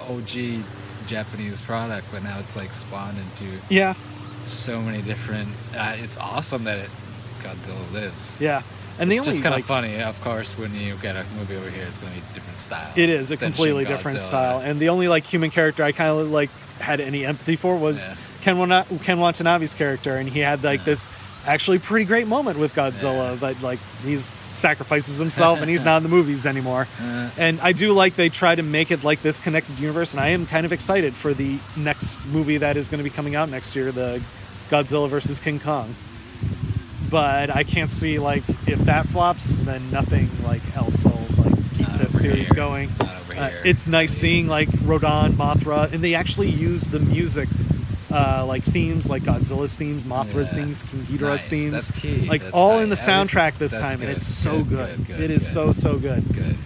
[0.08, 0.64] OG
[1.06, 3.94] Japanese product, but now it's like spawned into Yeah.
[4.42, 5.48] so many different.
[5.76, 6.90] Uh, it's awesome that it
[7.42, 8.40] Godzilla lives.
[8.40, 8.62] Yeah.
[8.98, 11.24] And the it's only just kind like, of funny, of course, when you get a
[11.36, 12.92] movie over here, it's going to be a different style.
[12.96, 16.30] It is a completely different style, and the only like human character I kind of
[16.30, 18.08] like had any empathy for was
[18.42, 21.08] Ken, Wana- Ken Watanabe's character, and he had like this
[21.46, 26.02] actually pretty great moment with Godzilla, but like he's sacrifices himself and he's not in
[26.04, 26.86] the movies anymore.
[27.00, 30.20] Uh, And I do like they try to make it like this connected universe, and
[30.20, 33.34] I am kind of excited for the next movie that is going to be coming
[33.34, 34.22] out next year, the
[34.70, 35.94] Godzilla versus King Kong.
[37.10, 41.88] But I can't see like if that flops, then nothing like else will like keep
[41.98, 42.54] this series here.
[42.56, 42.90] going.
[43.36, 47.48] Uh, it's nice seeing like Rodan, Mothra, and they actually use the music.
[48.14, 50.60] Uh, like themes, like Godzilla's themes, Mothra's Yeah.
[50.64, 51.46] themes, King Ghidorah's Nice.
[51.48, 52.26] themes, That's key.
[52.28, 54.96] like That's all in the soundtrack this that's time, and it's so Good, good.
[54.98, 55.52] good, good, it is good.
[55.52, 56.32] so so good.
[56.32, 56.56] Good.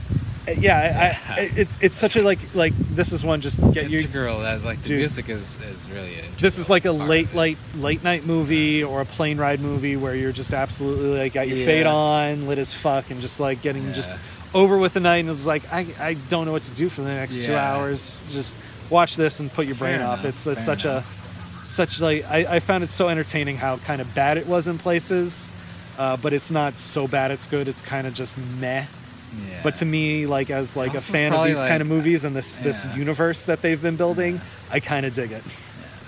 [0.47, 3.89] Uh, Yeah, I, I, it's it's such a like like this is one just get
[3.89, 4.41] your Integral.
[4.41, 4.99] That like the Dude.
[4.99, 6.21] music is is really.
[6.39, 10.15] This is like a late late late night movie or a plane ride movie where
[10.15, 13.95] you're just absolutely like got your fade on, lit as fuck, and just like getting
[13.95, 14.11] just
[14.53, 15.19] over with the night.
[15.19, 18.19] And it's like I I don't know what to do for the next two hours.
[18.31, 18.55] Just
[18.91, 20.25] watch this and put your brain Fair off.
[20.27, 21.07] It's, it's fair such enough.
[21.15, 21.28] a
[21.69, 24.79] such like I, I found it so entertaining how kind of bad it was in
[24.79, 25.53] places,
[25.99, 27.69] uh, but it's not so bad it's good.
[27.69, 28.87] It's kind of just meh.
[29.47, 29.61] Yeah.
[29.63, 32.57] But to me, like as like a fan of these kind of movies and this
[32.57, 34.41] this universe that they've been building,
[34.71, 35.45] I kind of dig it.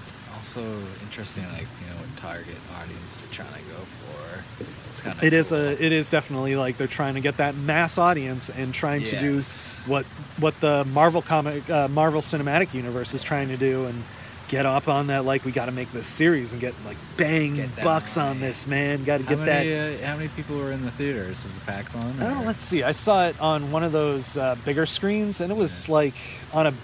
[0.02, 4.64] It's also interesting, like you know, what target audience they're trying to go for.
[4.88, 7.54] It's kind of It is a it is definitely like they're trying to get that
[7.54, 9.42] mass audience and trying to do
[9.86, 10.06] what
[10.38, 14.02] what the Marvel comic uh, Marvel Cinematic Universe is trying to do and
[14.51, 17.55] get up on that like we got to make this series and get like bang
[17.55, 20.28] Get that bucks on this man got to How get many, that uh, how many
[20.31, 21.44] people were in the theaters?
[21.44, 22.20] Was it packed one?
[22.20, 22.82] Oh, let's see.
[22.82, 26.14] I saw it on one of those uh, bigger screens, and it was like
[26.52, 26.74] on a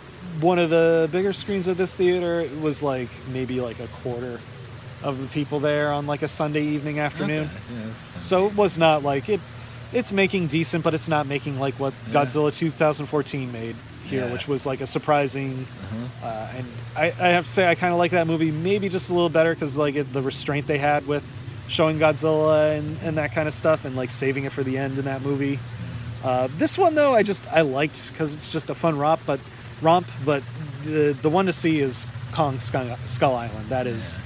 [0.41, 2.41] one of the bigger screens of this theater.
[2.41, 4.41] It was like maybe like a quarter
[5.03, 7.45] of the people there on like a Sunday evening afternoon.
[7.45, 9.41] Okay, yeah, that's So it was not like it.
[9.93, 12.25] It's making decent, but it's not making like what Yeah.
[12.25, 13.77] Godzilla 2014 made
[14.07, 14.33] here, Yeah.
[14.33, 15.67] which was like a surprising.
[15.83, 16.27] Uh-huh.
[16.27, 16.67] Uh, and
[16.97, 19.29] I, I have to say, I kind of like that movie maybe just a little
[19.29, 21.25] better because like it, the restraint they had with
[21.69, 24.99] showing Godzilla and, and that kind of stuff, and like saving it for the end
[24.99, 25.59] in that movie.
[26.25, 29.41] Uh, this one though, I just I liked because it's just a fun romp, but
[29.83, 30.09] romp.
[30.25, 30.43] But
[30.85, 33.69] the the one to see is Kong Skull, Skull Island.
[33.69, 34.19] That is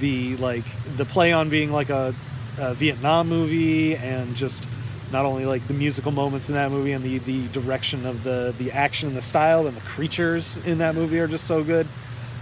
[0.00, 0.64] the like
[0.96, 2.14] the play on being like a,
[2.58, 4.66] a Vietnam movie and just
[5.12, 8.54] not only like the musical moments in that movie and the the direction of the
[8.58, 11.86] the action and the style and the creatures in that movie are just so good.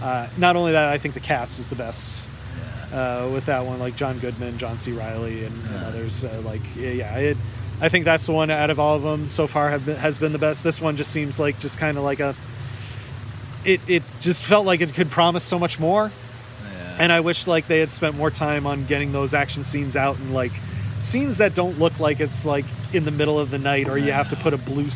[0.01, 2.27] Uh, not only that, I think the cast is the best.
[2.91, 4.91] Uh, with that one, like John Goodman, John C.
[4.91, 7.37] Reilly, and, and others, uh, like yeah, yeah, it.
[7.81, 10.17] I think that's the one out of all of them so far have been, has
[10.17, 10.63] been the best.
[10.63, 12.35] This one just seems like just kind of like a.
[13.65, 16.11] It it just felt like it could promise so much more,
[16.99, 20.17] and I wish like they had spent more time on getting those action scenes out
[20.17, 20.53] and like
[20.99, 24.11] scenes that don't look like it's like in the middle of the night or you
[24.11, 24.89] have to put a blue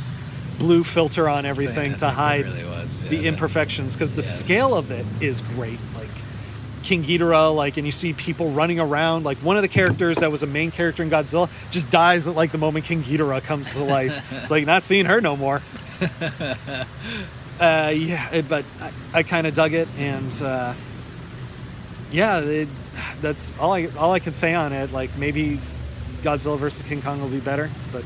[0.57, 4.43] blue filter on everything to hide really was, yeah, the imperfections because the Yes.
[4.43, 6.09] scale of it is great like
[6.83, 10.31] King Ghidorah like and you see people running around like one of the characters that
[10.31, 13.71] was a main character in Godzilla just dies at like the moment King Ghidorah comes
[13.71, 15.61] to life it's like not seeing her no more
[17.59, 20.73] uh, yeah, but I, I kind of dug it, and uh,
[22.11, 22.69] yeah, it,
[23.21, 24.91] that's all I all I can say on it.
[24.93, 25.59] Like maybe
[26.21, 28.03] Godzilla versus King Kong will be better, but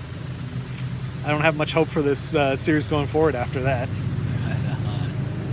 [1.26, 3.90] I don't have much hope for this uh, series going forward after that.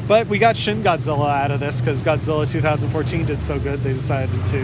[0.09, 3.85] But we got Shin Godzilla out of this because Godzilla 2014 did so good.
[3.85, 4.59] They decided to.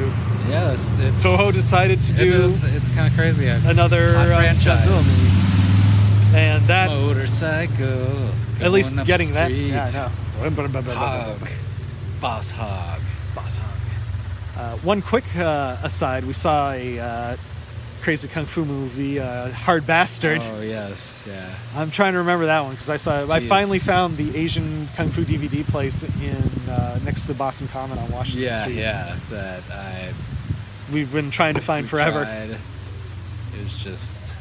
[0.48, 3.48] Yeah, it's, it's Toho decided to do is- it's kind of crazy.
[3.48, 4.84] I- another uh, franchise.
[4.84, 8.32] Godzilla movie, and that motorcycle.
[8.60, 9.52] at least getting that.
[9.52, 10.10] Yeah, I know.
[10.96, 11.48] Hog,
[12.20, 13.00] boss hog,
[13.36, 13.70] boss hog.
[14.56, 17.36] Uh, one quick uh, aside: we saw a uh,
[18.02, 20.40] crazy kung fu movie, uh, Hard Bastard.
[20.42, 21.54] Oh yes, yeah.
[21.74, 23.24] I'm trying to remember that one because I saw.
[23.24, 23.48] I Jeez.
[23.48, 28.10] finally found the Asian kung fu DVD place in uh, next to Boston Common on
[28.10, 28.76] Washington Yeah, Street.
[28.78, 29.16] yeah.
[29.30, 30.12] That I
[30.92, 32.22] We've been trying to find forever.
[32.24, 32.50] tried.
[33.58, 34.34] It was just.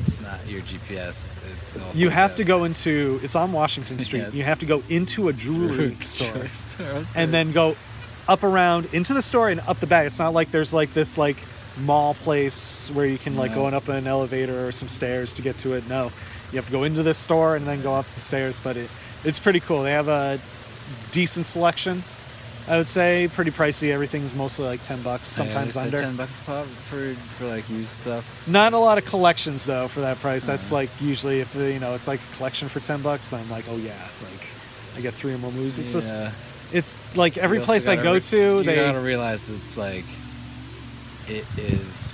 [0.00, 1.38] It's not your GPS.
[1.62, 2.36] It's You have up.
[2.38, 3.20] to go into.
[3.22, 4.20] It's on Washington Street.
[4.20, 4.30] Yeah.
[4.32, 7.76] You have to go into a jewelry store, jewelry store, and then go
[8.26, 10.06] up around into the store and up the back.
[10.06, 11.36] It's not like there's like this like
[11.76, 13.56] mall place where you can like No.
[13.58, 15.88] go on up an elevator or some stairs to get to it.
[15.88, 16.12] No,
[16.52, 18.60] you have to go into this store and then go up the stairs.
[18.62, 18.90] But it
[19.24, 19.82] it's pretty cool.
[19.82, 20.38] They have a
[21.12, 22.04] decent selection.
[22.66, 23.90] I would say pretty pricey.
[23.90, 25.98] Everything's mostly like ten bucks, Yeah, sometimes like under.
[25.98, 28.24] Ten bucks pop for for like used stuff.
[28.46, 30.46] Not a lot of collections though for that price.
[30.46, 30.76] That's Uh-huh.
[30.76, 33.66] like usually if you know it's like a collection for ten bucks, then I'm like,
[33.68, 33.92] oh yeah,
[34.22, 34.46] like
[34.96, 35.78] I get three or more movies.
[35.78, 36.14] It's just
[36.72, 40.04] it's like every place I go to, you they gotta realize it's like
[41.28, 42.12] it is.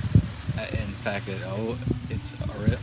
[0.59, 1.77] uh, In fact, it oh,
[2.11, 2.35] its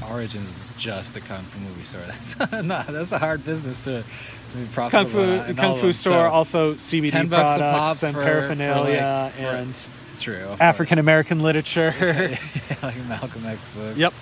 [0.09, 2.01] origins is just a kung fu movie store.
[2.07, 4.03] That's not that's a hard business to
[4.49, 5.11] to be kung profitable.
[5.11, 9.31] fu in kung fu store So, also CBD 10 bucks products and for- for, paraphernalia
[9.31, 9.87] like, for- and
[10.17, 11.93] true African American literature.
[12.81, 13.97] like Malcolm X books.
[13.97, 14.13] Yep.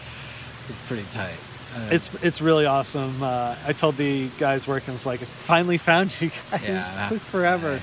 [0.70, 1.36] it's pretty tight.
[1.76, 3.22] Uh, It's it's really awesome.
[3.22, 6.62] Uh, I told the guys working, it's like finally found you guys.
[6.64, 7.80] Yeah, it took forever.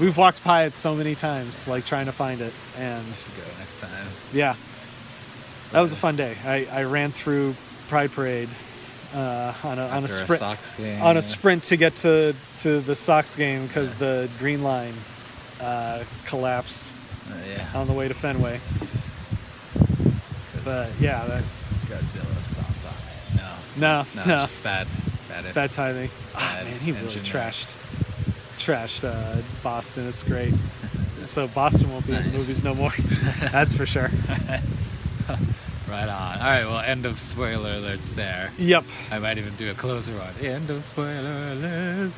[0.00, 3.42] We've walked by it so many times, like trying to find it, and to go
[3.58, 4.06] next time.
[4.32, 4.56] yeah,
[5.72, 6.36] that was a fun day.
[6.44, 7.54] I, I ran through
[7.88, 8.48] Pride Parade
[9.14, 11.00] uh, on a on a After a sprint Sox game.
[11.00, 14.94] on a sprint to get to to the Sox game because the green line
[15.60, 16.92] uh, collapsed
[17.30, 17.68] Uh, yeah.
[17.74, 18.60] on the way to Fenway.
[20.64, 23.36] But yeah, that's Godzilla stomped on it.
[23.36, 23.52] No.
[23.76, 24.34] No, no, no.
[24.34, 24.88] it's just bad.
[25.28, 25.54] Bad.
[25.54, 26.10] bad timing.
[26.34, 27.72] Ah, bad man, he really trashed
[28.64, 30.06] trashed uh, Boston.
[30.08, 30.54] It's great.
[31.24, 32.92] so Boston won't be in the movies no more.
[33.52, 34.10] That's for sure.
[35.86, 36.38] Right on.
[36.40, 36.64] All right.
[36.64, 38.50] Well, end of spoiler alerts there.
[38.58, 38.84] Yep.
[39.12, 40.34] I might even do a closer one.
[40.40, 42.10] End of spoiler alert.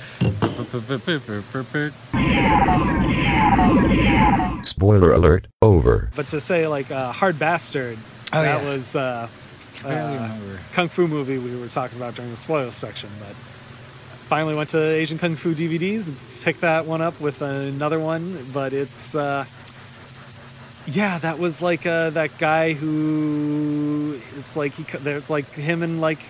[4.64, 6.10] Spoiler alert, over.
[6.16, 7.98] But to say like uh, Hard Bastard,
[8.32, 8.70] Oh, that yeah.
[8.72, 9.28] was uh,
[9.84, 10.58] uh, remember.
[10.72, 13.10] kung fu movie we were talking about during the spoiler section.
[13.20, 13.36] But
[14.28, 18.48] finally went to Asian Kung Fu DVDs and picked that one up with another one.
[18.52, 19.44] But it's uh,
[20.86, 26.00] Yeah, that was like uh, that guy who it's like he there's like him and
[26.00, 26.20] like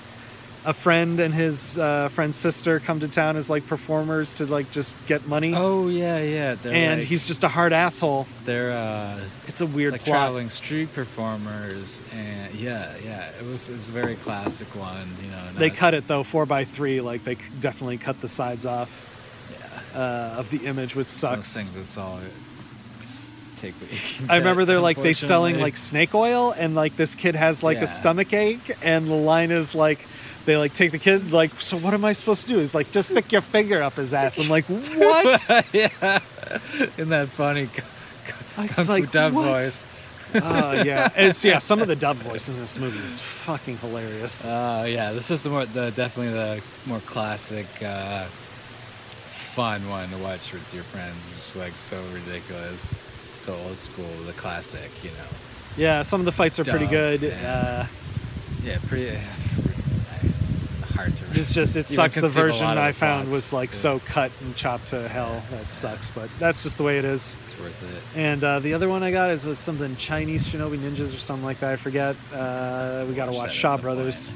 [0.66, 4.70] a friend and his uh, friend's sister come to town as like performers to like
[4.72, 5.54] just get money.
[5.54, 6.54] Oh yeah, yeah.
[6.56, 8.26] They're and like- he's just a hard asshole.
[8.44, 10.12] They're uh, It's a weird like plot.
[10.16, 13.30] traveling street performers, and yeah, yeah.
[13.40, 15.16] It was it was a very classic one.
[15.22, 17.00] You know, They cut it though four by three.
[17.00, 18.90] Like they definitely cut the sides off.
[19.94, 21.54] Uh, of the image, which it's sucks.
[21.54, 22.20] those things that's all.
[23.56, 26.96] Take what you can I remember they're like they selling like snake oil, and like
[26.96, 27.84] this kid has like Yeah.
[27.84, 30.06] a stomach ache, and the line is like
[30.46, 32.58] they like take the kid like, so what am I supposed to do?
[32.60, 34.38] Is like just stick your finger up his ass.
[34.38, 35.66] I'm like, what?
[35.74, 36.20] yeah,
[36.96, 37.68] in that funny
[38.56, 39.44] Kung Fu like, dub what?
[39.44, 39.84] voice.
[40.34, 41.58] Oh yeah, it's yeah.
[41.58, 44.46] Some of the dub voice in this movie is fucking hilarious.
[44.46, 48.26] Uh, yeah, this is the more the definitely the more classic, uh,
[49.28, 51.16] fun one to watch with your friends.
[51.26, 52.94] It's just like so ridiculous,
[53.38, 55.26] so old school, the classic, you know.
[55.76, 57.22] Yeah, some of the fights are pretty good.
[57.22, 57.86] and- Uh,
[58.64, 59.16] Yeah, pretty.
[60.98, 61.40] It's hard to.
[61.40, 62.16] it's just it sucks.
[62.16, 65.42] The version I found was like Yeah, so cut and chopped to hell.
[65.50, 67.36] That sucks, but that's just the way it is.
[67.46, 68.02] It's worth it.
[68.14, 71.44] And uh, the other one I got is was something Chinese Shinobi Ninjas or something
[71.44, 71.72] like that.
[71.72, 72.16] I forget.
[72.32, 74.34] Uh, we got to Watch watch that at Shaw Brothers.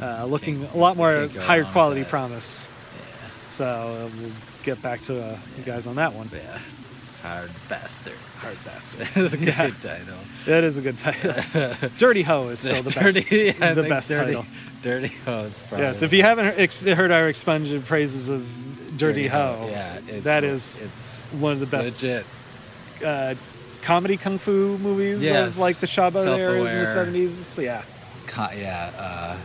[0.00, 2.68] Yeah, Uh, looking a lot more higher quality promise.
[3.48, 4.32] So uh, we'll
[4.64, 6.28] get back to uh, you guys on that one.
[6.32, 6.58] Yeah,
[7.22, 8.14] hard bastard.
[8.38, 9.00] Hard bastard.
[9.14, 9.66] That's a Yeah.
[9.70, 10.18] good title.
[10.46, 11.34] That is a good title.
[11.98, 13.58] Dirty Ho is still the dirty, best.
[13.58, 14.46] yeah, the best dirty, title.
[14.82, 15.64] Dirty Hose.
[15.68, 18.46] probably Yes, if you haven't heard our expunged praises of
[18.96, 22.24] Dirty, Ho, yeah, it's, that is it's one of the best legit.
[23.04, 23.34] uh,
[23.82, 27.06] comedy kung fu movies Yes, of like the Shaw eras in the self-aware.
[27.12, 27.62] 70s.
[27.62, 27.82] Yeah.
[28.54, 29.38] Yeah, uh,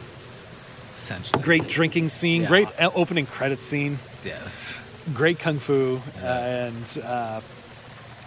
[0.98, 1.42] essentially.
[1.44, 2.48] Great drinking scene, Yeah.
[2.48, 4.80] great opening credit scene, Yes.
[5.14, 7.42] great kung fu, uh, and uh,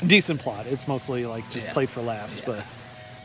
[0.06, 0.66] decent plot.
[0.66, 1.72] It's mostly like just Yeah.
[1.72, 2.60] played for laughs, but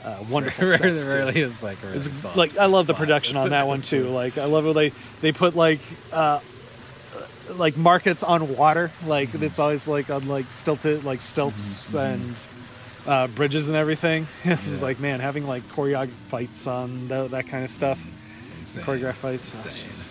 [0.03, 0.65] uh, It's wonderful.
[0.67, 1.11] rare- sets, too.
[1.11, 3.05] rarely is like a really it's like I love the plot.
[3.05, 4.07] production on that one too.
[4.09, 4.91] Like I love how they
[5.21, 5.81] they put like
[6.11, 6.39] uh
[7.49, 8.91] like markets on water.
[9.05, 9.43] Like Mm-hmm.
[9.43, 12.39] it's always like on like stilted like stilts and
[13.07, 14.27] uh, bridges and everything.
[14.43, 14.77] it's Yeah.
[14.81, 17.99] like man, having like choreographed fights on that, that kind of stuff.
[18.59, 18.83] Insane.
[18.83, 19.51] Choreographed fights.
[19.65, 19.89] Oh, Insane.
[19.89, 20.03] jeez.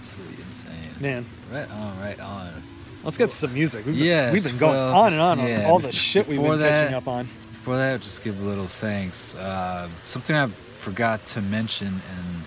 [0.00, 0.70] Absolutely insane.
[1.00, 1.26] Man.
[1.50, 2.62] Right on, right on.
[3.04, 3.84] Let's get some music.
[3.86, 6.60] We've been, we've been going well, on and on on all the shit we've been
[6.60, 7.28] that- catching up on.
[7.52, 9.34] Before that, just give a little thanks.
[9.36, 12.44] Uh, something I forgot to mention in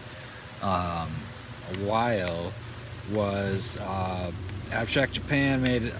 [0.62, 1.10] um,
[1.74, 2.52] a while
[3.12, 4.32] was uh,
[4.72, 5.94] Abstract Japan made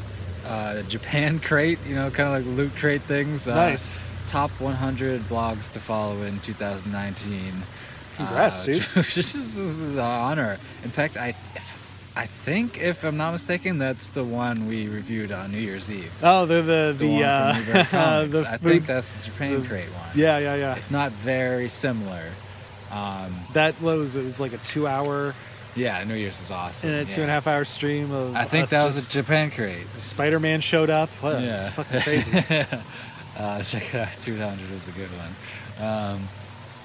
[0.46, 3.48] uh, Japan Crate, you know, kind of like loot crate things.
[3.48, 3.98] Uh, Nice.
[4.28, 7.64] Top 100 blogs to follow in 2019.
[8.18, 8.76] Congrats, Uh, dude.
[9.14, 10.58] this is an honor.
[10.84, 11.36] In fact, I.
[12.18, 16.12] I think, if I'm not mistaken, that's the one we reviewed on New Year's Eve.
[16.24, 17.54] Oh, the the The the, uh,
[17.86, 20.10] from the I food- think that's the Japan the- Crate one.
[20.16, 20.76] Yeah, yeah, yeah.
[20.78, 22.32] If not very similar.
[22.92, 24.24] Um, That was it?
[24.24, 25.36] Was like a two hour
[25.76, 26.90] yeah, New Year's is awesome.
[26.92, 28.34] in a two and a half hour stream of.
[28.34, 29.86] I think that was a Japan Crate.
[30.00, 31.10] Spider Man showed up.
[31.20, 31.42] What?
[31.42, 31.66] yeah.
[31.68, 32.32] It's fucking crazy.
[33.38, 34.20] uh, check it out.
[34.22, 35.86] 200 was a good one.
[35.86, 36.30] Um,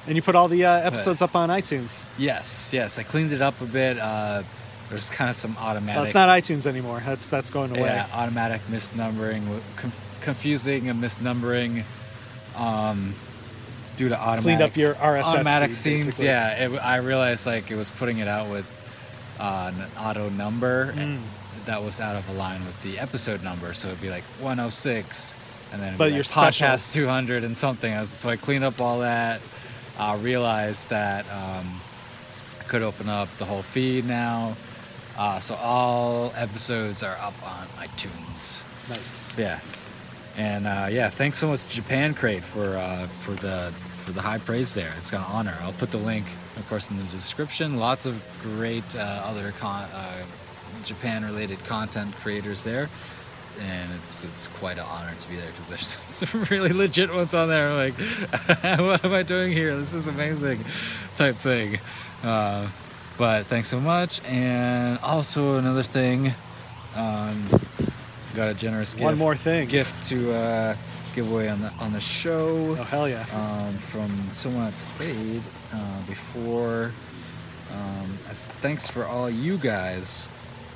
[0.09, 2.02] and you put all the uh, episodes up on iTunes.
[2.19, 2.98] yes, yes.
[2.98, 3.97] I cleaned it up a bit.
[3.97, 4.43] Uh,
[4.90, 5.96] there's kind of some automatic.
[5.96, 7.02] Well, it's not iTunes anymore.
[7.04, 7.88] That's that's going away.
[7.88, 11.84] Yeah, automatic misnumbering, conf- confusing and misnumbering
[12.56, 13.14] um,
[13.96, 14.42] due to automatic.
[14.42, 16.20] Cleaned up your RSS automatic scenes.
[16.20, 18.66] Yeah, it, I realized like it was putting it out with
[19.38, 21.20] uh, an auto number Mm.
[21.66, 25.34] that was out of line with the episode number, so it'd be like 106,
[25.72, 26.82] and then it'd But your specials.
[26.82, 27.92] podcast 200 and something.
[27.94, 29.40] I was- So I cleaned up all that.
[29.98, 31.80] Uh, realized that um,
[32.58, 34.56] I could open up the whole feed now.
[35.16, 38.62] Uh, so all episodes are up on iTunes.
[38.89, 39.35] Nice.
[39.37, 39.87] Yes.
[40.37, 44.39] And uh, yeah, thanks so much Japan Crate for uh, for the for the high
[44.39, 44.95] praise there.
[44.99, 45.57] It's an honor.
[45.61, 46.27] I'll put the link,
[46.57, 47.77] of course, in the description.
[47.77, 50.24] Lots of great uh, other con- uh,
[50.82, 52.89] Japan related content creators there.
[53.61, 57.35] And it's it's quite an honor to be there because there's some really legit ones
[57.35, 57.74] on there.
[57.74, 57.95] Like,
[58.78, 59.77] what am I doing here?
[59.77, 60.65] This is amazing,
[61.15, 61.78] type thing.
[63.20, 64.22] But thanks so much.
[64.24, 66.32] And also another thing,
[66.94, 67.44] um,
[68.34, 69.05] got a generous gift.
[69.05, 69.68] One more thing.
[69.68, 70.76] gift to uh,
[71.14, 72.74] give away on the on the show.
[72.78, 73.26] Oh hell yeah!
[73.34, 76.94] Um, from someone I played uh, before.
[77.70, 80.30] Um, as thanks for all you guys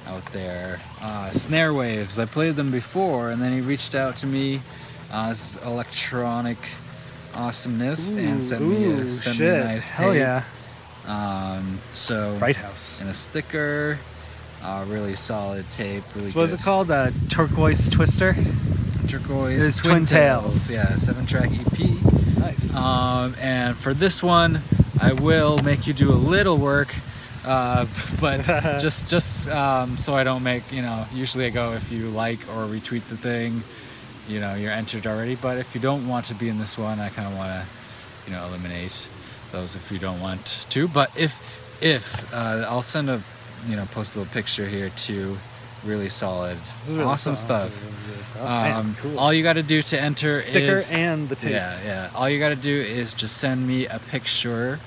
[0.06, 0.82] out there.
[1.00, 2.18] Uh, Snare Waves.
[2.18, 4.60] I played them before, and then he reached out to me.
[5.10, 6.58] Uh, this electronic
[7.32, 9.64] awesomeness and sent me a sent me a shit.
[9.64, 10.44] nice Hell yeah.
[11.06, 12.98] Um, so Fright House.
[13.00, 13.98] and a sticker.
[14.62, 16.02] Uh, really solid tape.
[16.14, 16.60] Really So what good.
[16.60, 16.90] it called?
[16.90, 18.34] Uh, turquoise Twister.
[19.06, 20.70] Turquoise Twin Tails.
[20.72, 21.78] Yeah, seven track EP.
[22.38, 22.74] Nice.
[22.74, 24.62] Um, and for this one,
[24.98, 26.94] I will make you do a little work,
[27.44, 27.86] uh,
[28.20, 28.42] but
[28.80, 31.06] just just um, so I don't make you know.
[31.12, 33.62] Usually I go if you like or retweet the thing,
[34.26, 35.34] you know you're entered already.
[35.34, 37.66] But if you don't want to be in this one, I kind of want to
[38.26, 39.06] you know eliminate
[39.54, 40.88] those if you don't want to.
[40.88, 41.40] But if
[41.80, 43.22] if uh, I'll send a
[43.66, 45.38] you know post a little picture here too.
[45.84, 46.56] Really solid,
[46.88, 47.70] really awesome solid.
[47.70, 48.36] stuff.
[48.40, 49.18] Oh, man, um, cool.
[49.18, 51.50] All you got to do to enter is Sticker is and the tape.
[51.50, 52.10] Yeah, yeah.
[52.14, 54.80] All you got to do is just send me a picture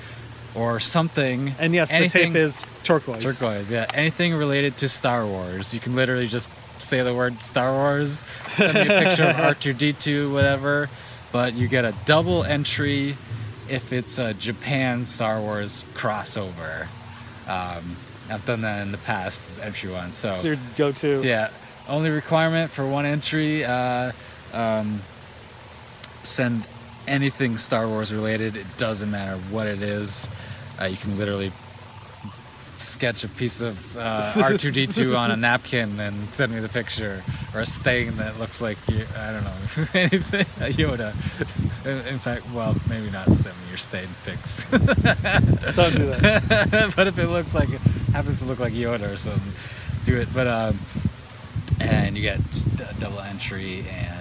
[0.56, 1.54] or something.
[1.60, 3.24] And yes, anything, the tape is turquoise.
[3.24, 3.70] turquoise.
[3.70, 5.72] Yeah, anything related to Star Wars.
[5.72, 6.50] You can literally just
[6.80, 8.24] say the word Star Wars.
[8.56, 10.90] Send me a picture of R2D2, whatever.
[11.32, 13.18] But you get a double entry
[13.70, 16.88] if it's a Japan Star Wars crossover.
[17.48, 17.98] Um,
[18.30, 20.12] I've done that in the past, this entry one.
[20.14, 21.22] So It's your go-to.
[21.24, 21.50] yeah.
[21.88, 23.64] Only requirement for one entry.
[23.64, 24.12] Uh,
[24.52, 25.02] um,
[26.24, 26.68] send
[27.08, 28.58] anything Star Wars related.
[28.58, 30.28] It doesn't matter what it is.
[30.80, 31.54] Uh, you can literally
[32.80, 37.24] sketch a piece of uh, R2D2 on a napkin and send me the picture,
[37.54, 41.14] or a stain that looks like you, I don't know anything Yoda.
[41.86, 44.64] In, fact, well, maybe not send me your stain fix.
[44.72, 46.94] Don't do that.
[46.96, 47.82] but if it looks like it
[48.12, 49.54] happens to look like Yoda or something,
[50.04, 50.28] do it.
[50.34, 50.80] But um,
[51.80, 52.40] and you get
[52.80, 54.17] a double entry and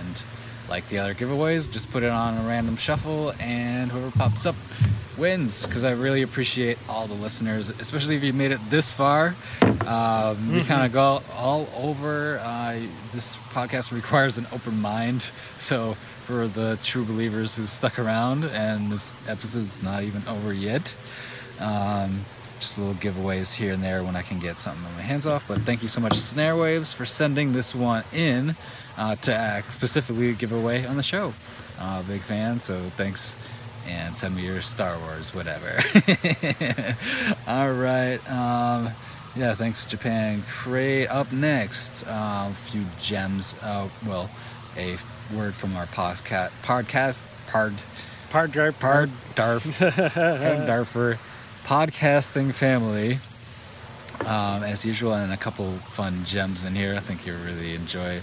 [0.69, 4.57] like the other giveaways, just put it on a random shuffle and whoever pops up
[5.17, 5.67] wins.
[5.67, 9.35] Because I really appreciate all the listeners, especially if you made it this far.
[9.87, 10.67] Um, We Mhm.
[10.67, 12.39] kind of go all over.
[12.41, 12.81] Uh,
[13.13, 18.91] this podcast requires an open mind, so for the true believers who stuck around, and
[18.91, 20.95] this episode's not even over yet.
[21.61, 22.25] Um,
[22.59, 25.45] just little giveaways here and there when I can get something on my hands off.
[25.47, 28.57] But thank you so much, Snare Waves, for sending this one in
[28.97, 31.35] uh, to specifically give away on the show.
[31.79, 33.37] Uh, big fan, so thanks.
[33.87, 35.79] And send me your Star Wars, whatever.
[37.47, 38.19] All right.
[38.29, 38.93] Um,
[39.37, 40.45] yeah, thanks, Japan.
[40.65, 41.07] Great.
[41.07, 43.55] Up next, um, a few gems.
[43.63, 44.29] Uh, well,
[44.77, 44.99] a
[45.33, 46.51] word from our podcast.
[46.65, 47.23] Podcast.
[47.47, 47.75] Pard.
[48.31, 48.53] Pard.
[48.81, 49.79] Pard Darf.
[49.79, 49.93] Pard
[50.67, 51.19] Darfer
[51.65, 53.21] podcasting family.
[54.21, 56.95] Um, as usual, and a couple fun gems in here.
[56.97, 58.23] I think you'll really enjoy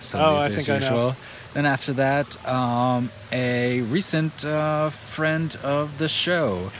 [0.00, 0.84] some Oh, I as think I know.
[0.84, 1.16] usual.
[1.54, 6.70] Then after that, um, a recent uh, friend of the show.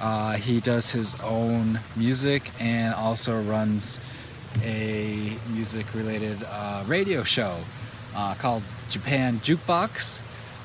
[0.00, 4.00] Uh, he does his own music and also runs
[4.62, 7.60] a music-related uh, radio show
[8.14, 10.22] uh, called Japan Jukebox.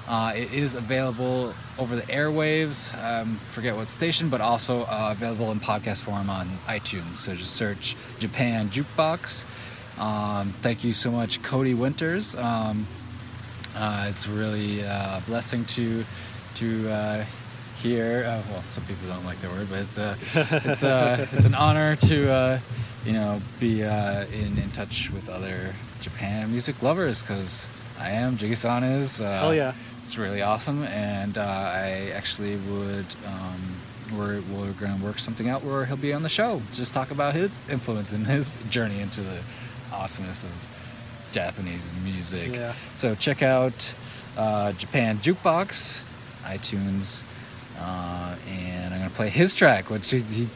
[0.08, 2.92] Uh, it is available over the airwaves.
[3.04, 7.16] Um, forget what station, but also uh, available in podcast form on iTunes.
[7.16, 9.46] So just search Japan Jukebox.
[9.98, 12.36] Um, thank you so much, Cody Winters.
[12.36, 12.88] Um,
[13.76, 16.06] uh, it's really uh, a blessing to
[16.56, 17.26] to uh,
[17.82, 18.24] hear.
[18.26, 20.18] Uh, well, some people don't like the word, but it's a
[20.66, 22.60] it's a it's an honor to uh,
[23.06, 27.70] you know be uh, in in touch with other Japan music lovers because
[28.00, 28.38] I am.
[28.38, 29.20] Jiggy-san is.
[29.22, 29.74] Uh, Oh, yeah.
[30.00, 33.08] It's really awesome, and uh, I actually would.
[33.26, 33.76] Um,
[34.16, 36.62] we're, we're going to work something out where he'll be on the show.
[36.72, 39.40] Just talk about his influence and his journey into the
[39.92, 40.52] awesomeness of
[41.32, 42.56] Japanese music.
[42.56, 42.74] Yeah.
[42.96, 43.94] So check out
[44.38, 46.04] uh, Japan Jukebox,
[46.46, 47.24] iTunes,
[47.80, 50.48] uh, and I'm gonna play his track, which he, he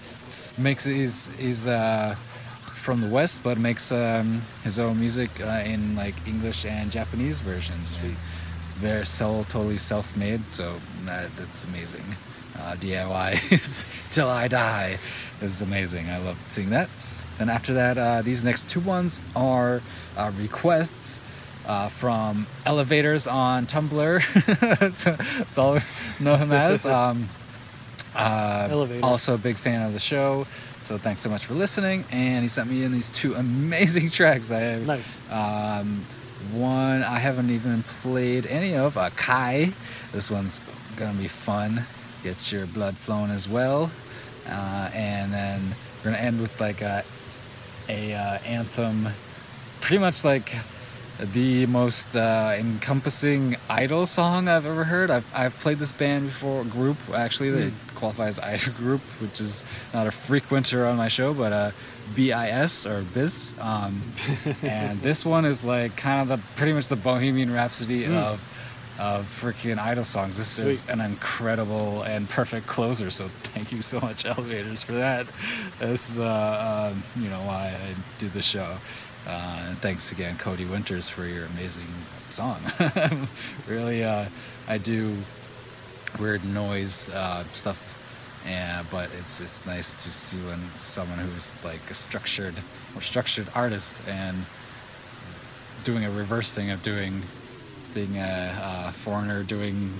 [0.58, 0.86] makes.
[0.86, 2.16] He's he's uh,
[2.74, 7.40] from the West, but makes um, his own music uh, in like English and Japanese
[7.40, 7.96] versions.
[8.02, 8.16] And
[8.82, 12.04] very self, totally self-made, so that, that's amazing.
[12.58, 14.98] Uh, DIY is till I die
[15.42, 16.10] is amazing.
[16.10, 16.90] I love seeing that.
[17.38, 19.82] Then after that, uh, these next two ones are
[20.16, 21.20] uh, requests
[21.66, 24.78] uh, from elevators on Tumblr.
[24.80, 25.84] that's, that's all I
[26.20, 26.86] know him as.
[26.92, 27.30] Um,
[28.14, 29.04] uh, Elevators.
[29.04, 30.46] also a big fan of the show,
[30.82, 32.04] so thanks so much for listening.
[32.12, 34.52] And he sent me in these two amazing tracks.
[34.52, 35.18] I have Nice.
[35.30, 36.06] um,
[36.52, 38.98] one I haven't even played any of.
[38.98, 39.72] Uh, Kai.
[40.12, 40.62] This one's
[40.98, 41.86] gonna be fun.
[42.22, 43.90] Get your blood flowing as well.
[44.46, 47.06] Uh, and then we're gonna end with like a,
[47.92, 49.10] a uh, anthem,
[49.82, 50.56] pretty much like
[51.20, 55.12] the most uh, encompassing idol song I've ever heard.
[55.12, 59.64] I've, I've played this band before, group actually, they qualify as idol group, which is
[59.94, 61.72] not a frequenter on my show, but uh,
[62.16, 63.54] BIS or Biz.
[63.60, 64.02] Um,
[64.64, 68.16] and this one is like kind of the pretty much the Bohemian Rhapsody Mm.
[68.16, 68.40] of
[69.02, 70.38] of freaking idol songs.
[70.38, 73.10] This is an incredible and perfect closer.
[73.10, 75.26] So thank you so much, Elevators, for that.
[75.80, 78.78] This is uh, um, you know why I do the show.
[79.26, 81.88] Uh, and thanks again, Cody Winters, for your amazing
[82.30, 82.62] song.
[83.68, 84.26] really, uh,
[84.68, 85.18] I do
[86.20, 87.84] weird noise uh, stuff,
[88.46, 92.62] and but it's it's nice to see when someone who's like a structured
[92.96, 94.46] or structured artist and
[95.84, 97.24] doing a reverse thing of doing
[97.94, 99.94] being a, a foreigner doing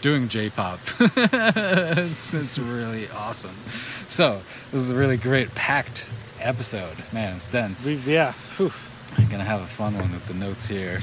[0.00, 0.80] doing J-pop.
[0.98, 3.56] it's, it's really awesome.
[4.08, 4.40] So
[4.72, 6.08] this is a really great packed
[6.38, 6.96] episode.
[7.12, 7.86] Man, it's dense.
[7.86, 8.32] We've, yeah.
[8.56, 8.72] Whew.
[9.16, 11.02] I'm gonna have a fun one with the notes here.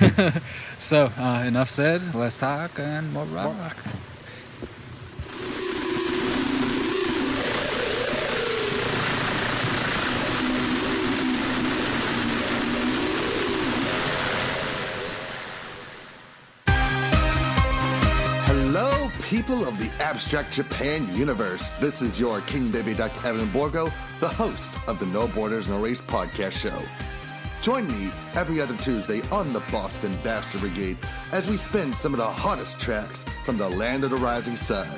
[0.78, 2.14] so uh, enough said.
[2.14, 3.76] Let's talk and more rock.
[3.76, 4.13] Hello,
[19.44, 21.74] people of the Abstract Japan universe.
[21.74, 23.28] This is your King Baby Dr.
[23.28, 26.80] Evan Borgo, the host of the No Borders No Race podcast show.
[27.60, 30.96] Join me every other Tuesday on the Boston Bastard Brigade
[31.32, 34.88] as we spin some of the hottest tracks from the land of the rising sun.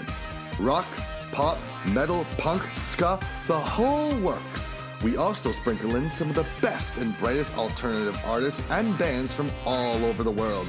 [0.60, 0.86] Rock,
[1.32, 1.58] pop,
[1.88, 3.18] metal, punk, ska,
[3.48, 4.70] the whole works.
[5.02, 9.50] We also sprinkle in some of the best and brightest alternative artists and bands from
[9.64, 10.68] all over the world,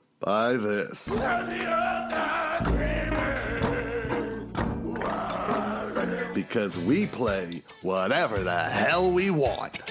[0.21, 1.25] by this.
[6.33, 9.90] Because we play whatever the hell we want.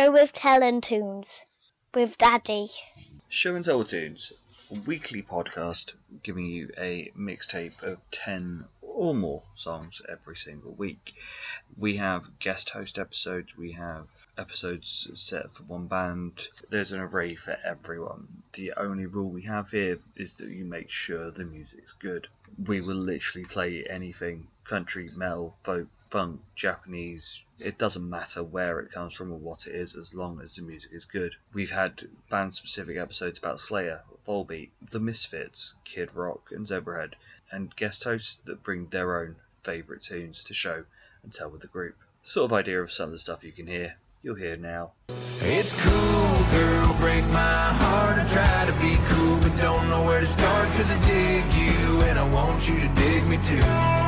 [0.00, 1.44] Show with Talent Tunes
[1.92, 2.68] with Daddy.
[3.28, 4.32] Show and Tell Tunes,
[4.70, 11.12] a weekly podcast giving you a mixtape of 10 or more songs every single week.
[11.76, 14.06] We have guest host episodes, we have
[14.38, 16.48] episodes set for one band.
[16.70, 18.26] There's an array for everyone.
[18.54, 22.26] The only rule we have here is that you make sure the music's good.
[22.64, 27.44] We will literally play anything country, metal, folk, funk, Japanese.
[27.60, 30.62] It doesn't matter where it comes from or what it is as long as the
[30.62, 31.36] music is good.
[31.54, 37.14] We've had band specific episodes about Slayer, Volbeat, The Misfits, Kid Rock, and Zebrahead,
[37.50, 40.84] and guest hosts that bring their own favourite tunes to show
[41.22, 41.96] and tell with the group.
[42.22, 44.92] Sort of idea of some of the stuff you can hear, you'll hear now.
[45.40, 48.18] It's cool, girl, break my heart.
[48.18, 50.68] I try to be cool, but don't know where to start.
[50.70, 53.99] Cause I dig you, and I want you to dig me too.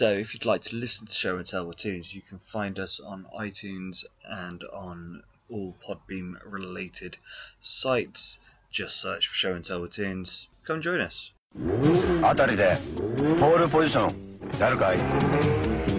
[0.00, 2.78] So if you'd like to listen to Show and Tell with Tunes, you can find
[2.78, 7.18] us on iTunes and on all Podbean related
[7.60, 8.38] sites.
[8.70, 10.48] Just search for Show and Tell with Tunes.
[10.64, 11.34] Come join us.
[12.22, 12.78] あたりで
[13.40, 14.14] ポールポジション
[14.58, 15.89] 誰かい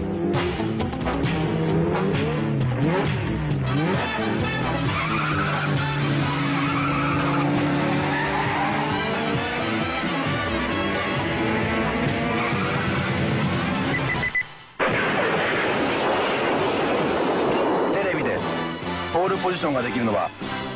[19.62, 20.28] ションができるのは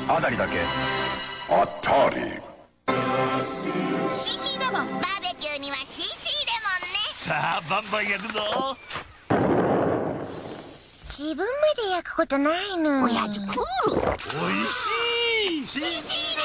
[0.06, 0.60] あたりだけ。
[1.50, 2.20] あたり。
[2.20, 2.30] レ
[4.70, 7.02] モンバーベキューにはレモンね。
[7.12, 8.76] さあバンバン焼くぞ。
[11.18, 11.44] 自分ま
[11.82, 13.02] で焼くことないの。
[13.02, 14.02] おやじクール。
[14.02, 16.35] おいしい。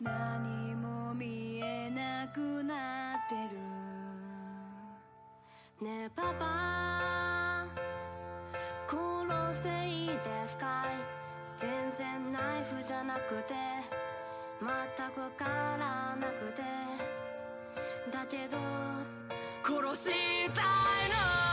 [0.00, 3.34] 何も見えなくなって
[5.80, 5.86] る。
[5.86, 7.66] ねえパパ。
[8.88, 10.96] 殺していいですかい？
[11.58, 13.54] 全然ナイフじゃなくて。
[14.60, 15.44] 全くわか
[15.78, 16.62] らなくて。
[18.10, 18.58] だけど
[19.62, 20.64] 殺したい
[21.38, 21.43] の。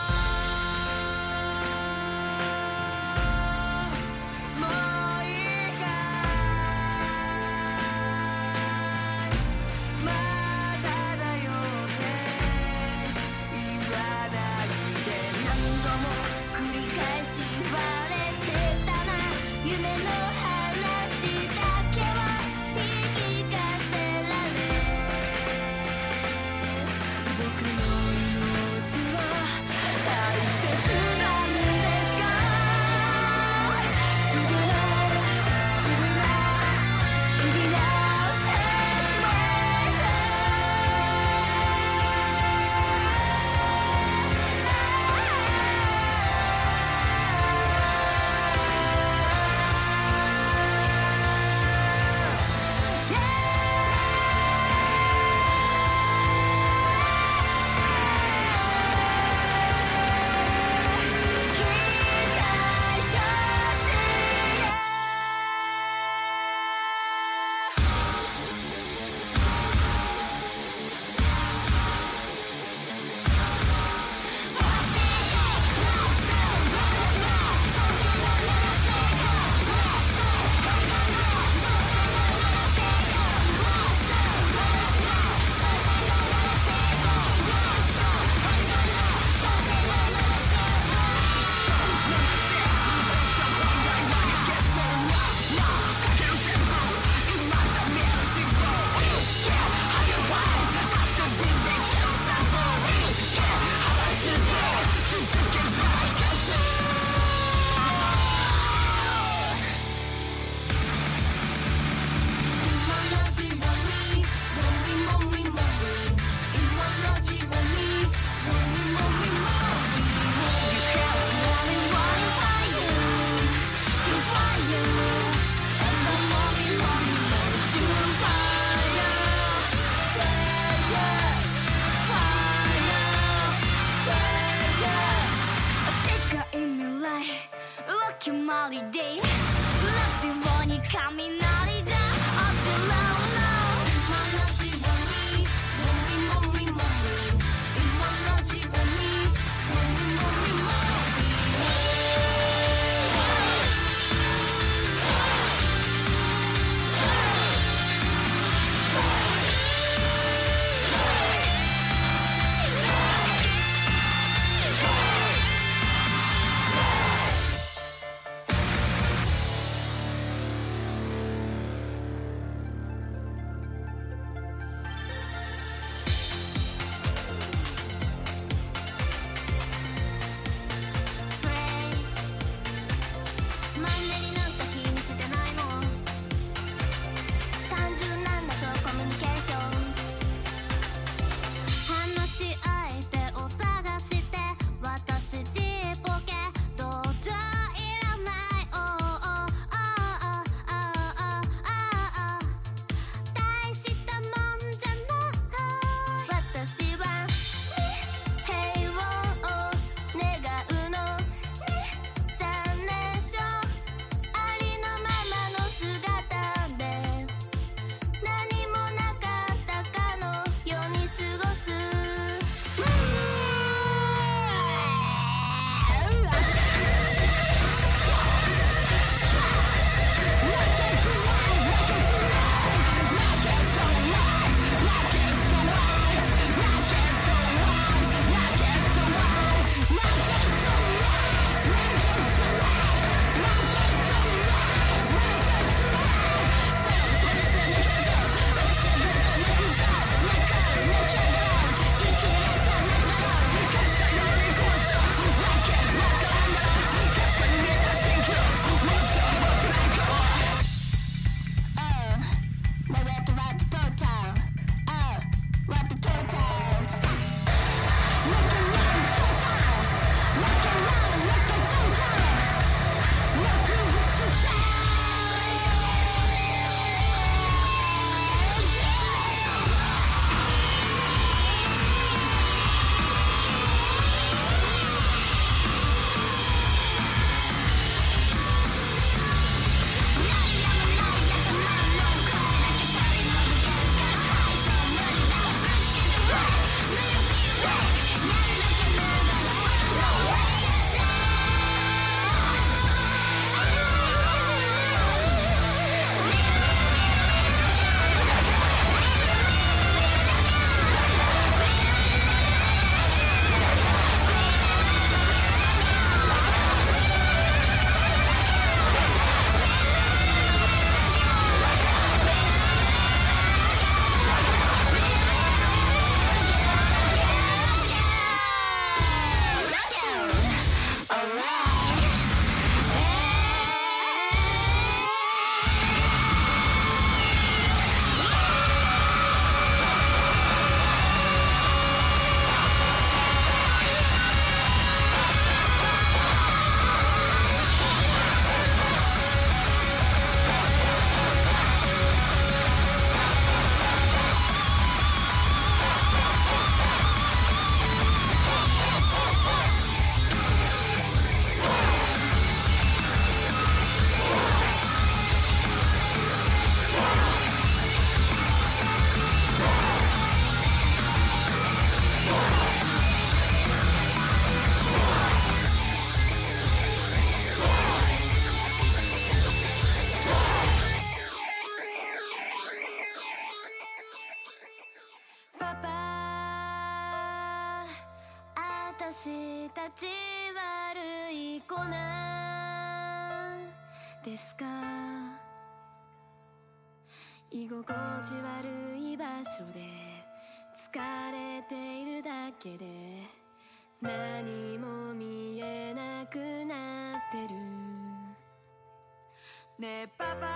[409.82, 410.48] ねえパパ。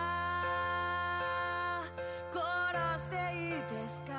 [2.31, 4.13] 殺していいですか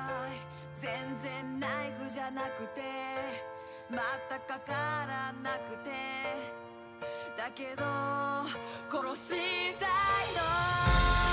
[0.75, 0.91] 全
[1.23, 2.83] 然ナイフじゃなくて。
[3.89, 4.73] またかか
[5.07, 5.91] らなくて。
[7.39, 7.85] だけど
[8.91, 9.89] 殺したい
[10.35, 11.26] の。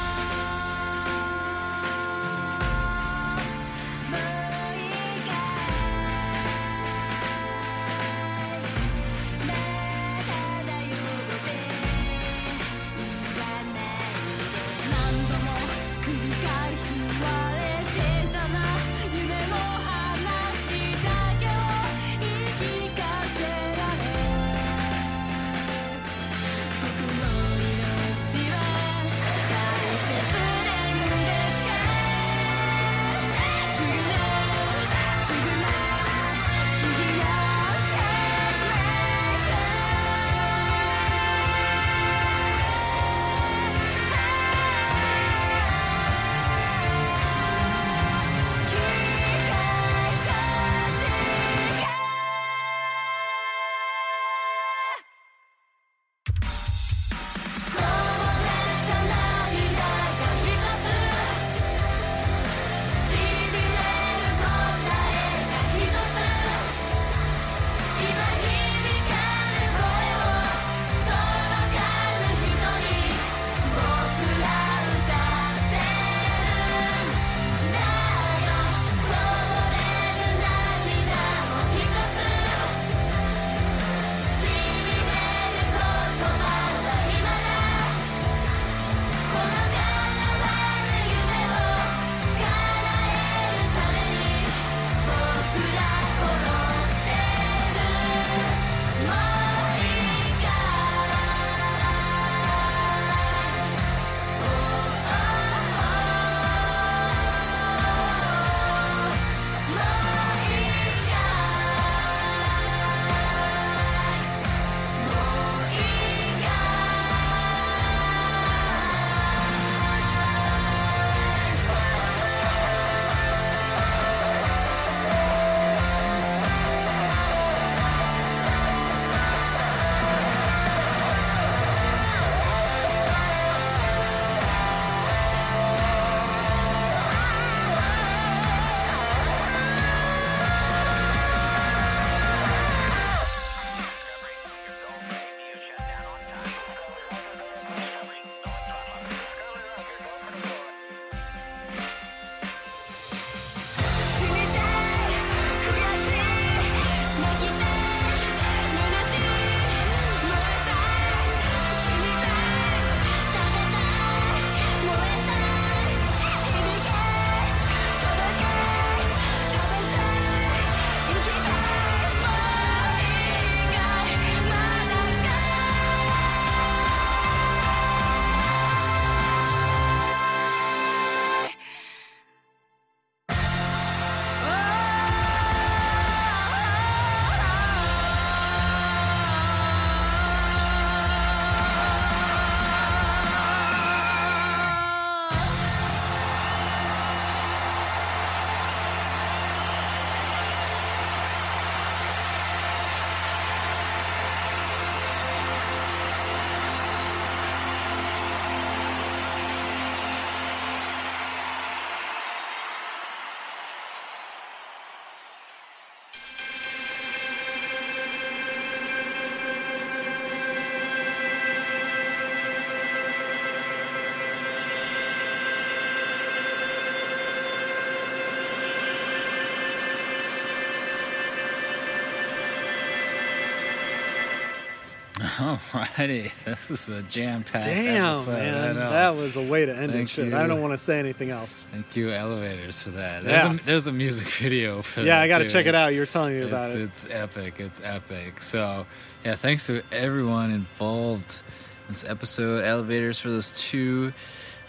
[235.38, 238.32] Alrighty, this is a jam-packed Damn, episode.
[238.34, 239.94] Man, that was a way to end it.
[239.94, 241.66] Thank Shit, I don't want to say anything else.
[241.72, 243.24] Thank you, elevators, for that.
[243.24, 243.54] There's, Yeah.
[243.56, 245.22] a, there's a music video for Yeah, that.
[245.24, 245.94] I gotta check it out.
[245.94, 246.82] You were telling me about it's, it.
[246.84, 247.56] It's epic.
[247.60, 248.42] It's epic.
[248.44, 248.86] So,
[249.26, 251.40] yeah, thanks to everyone involved
[251.88, 252.64] in this episode.
[252.64, 254.14] Elevators for those two,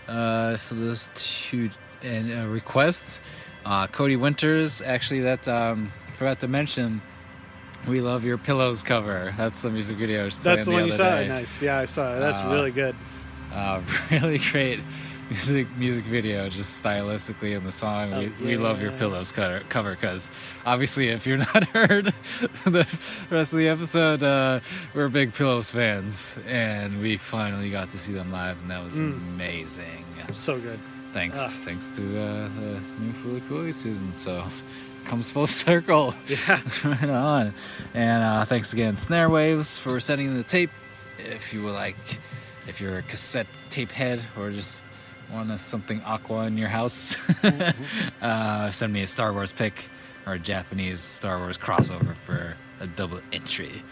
[0.08, 1.68] uh, for those two
[2.02, 3.20] and uh, requests.
[3.66, 7.02] Uh, Cody Winters, actually, that um, forgot to mention.
[7.86, 9.35] We love your pillows cover.
[9.36, 10.23] That's the music video.
[10.23, 11.16] I was playing That's the one you saw.
[11.16, 11.28] day.
[11.28, 11.61] Nice.
[11.62, 12.19] Yeah, I saw it.
[12.19, 12.94] That's Uh, really good.
[13.52, 13.81] Uh,
[14.11, 14.81] really great
[15.31, 18.12] music music video, just stylistically in the song.
[18.12, 20.31] Oh, we, we love your pillows cover cover because
[20.66, 22.06] obviously, if you're not heard
[22.65, 22.86] the
[23.31, 24.61] rest of the episode, uh,
[24.94, 28.98] we're big pillows fans, and we finally got to see them live, and that was
[28.98, 29.35] Mm.
[29.35, 30.05] amazing.
[30.32, 30.81] So good.
[31.12, 34.12] Thanks, thanks to uh, the new Fooly Cooly season.
[34.15, 34.43] So
[35.05, 36.14] comes full circle.
[36.26, 36.60] Yeah.
[36.85, 37.55] right on.
[37.94, 40.70] And uh, thanks again, Snare Waves, for sending the tape.
[41.18, 41.97] If you would like,
[42.66, 44.85] if you're a cassette tape head or just
[45.32, 47.16] want something aqua in your house,
[48.22, 49.89] uh, send me a Star Wars pick
[50.26, 53.82] or a Japanese Star Wars crossover for a double entry.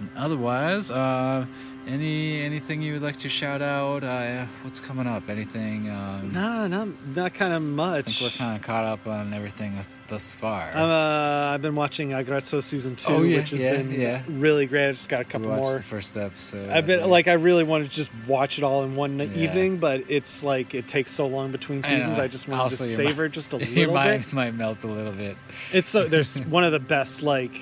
[0.00, 1.46] And otherwise, uh,
[1.88, 4.04] any anything you would like to shout out?
[4.04, 5.28] Uh, what's coming up?
[5.28, 5.88] Anything?
[5.90, 8.06] Um, No, not not kind of much.
[8.06, 9.74] I think we're kind of caught up on everything
[10.06, 10.70] thus- far.
[10.74, 14.22] Uh, I've been watching Aggretsuko season two, Oh, yeah, which has yeah, been yeah.
[14.28, 14.88] really great.
[14.88, 15.74] I just got a couple more.
[15.74, 16.70] the first episode.
[16.70, 20.04] I've been like I really want to just watch it all in one evening, but
[20.08, 22.18] it's like it takes so long between seasons.
[22.18, 24.32] I, just want to Also, just your mi- savor just a Your little mind bit.
[24.34, 25.36] might melt a little bit.
[25.72, 27.58] It's so there's one of the best like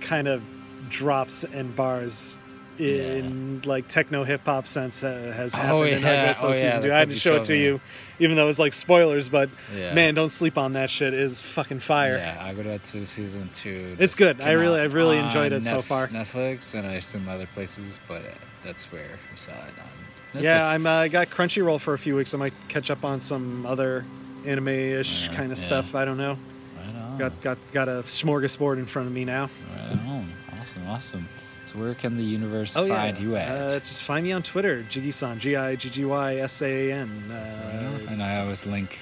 [0.00, 0.40] kind of
[0.88, 2.38] drops and bars
[2.80, 6.34] in like techno hip hop sense uh, has Oh, happened in yeah.
[6.40, 6.92] Oh, season the two.
[6.94, 7.62] I had to show it to me.
[7.62, 7.80] you,
[8.18, 9.28] even though it's like spoilers.
[9.28, 9.94] But Yeah.
[9.94, 11.12] man, don't sleep on that shit.
[11.14, 12.16] It Is fucking fire.
[12.16, 13.96] Yeah, Aggretsuko season two.
[13.98, 14.40] It's good.
[14.40, 16.08] I really- I've really enjoyed it so far.
[16.08, 18.22] Netflix and I assume other places, but
[18.64, 19.86] that's where we saw it on
[20.34, 20.42] Netflix.
[20.42, 20.86] Yeah, I'm.
[20.86, 22.34] Uh, I got Crunchyroll for a few weeks.
[22.34, 24.04] I might catch up on some other
[24.44, 25.64] anime-ish kind of yeah.
[25.64, 25.94] stuff.
[25.94, 26.36] I don't know.
[26.82, 27.16] I know.
[27.18, 29.48] Got got got a smorgasbord in front of me now.
[29.72, 30.32] Right on.
[30.60, 31.28] Awesome, awesome.
[31.72, 33.24] So where can the universe Oh find yeah.
[33.24, 33.48] you at?
[33.50, 37.08] Uh, just find me on Twitter, Jiggy-san, G-I-G-G-Y-S-A-N.
[37.30, 39.00] Uh, and I always link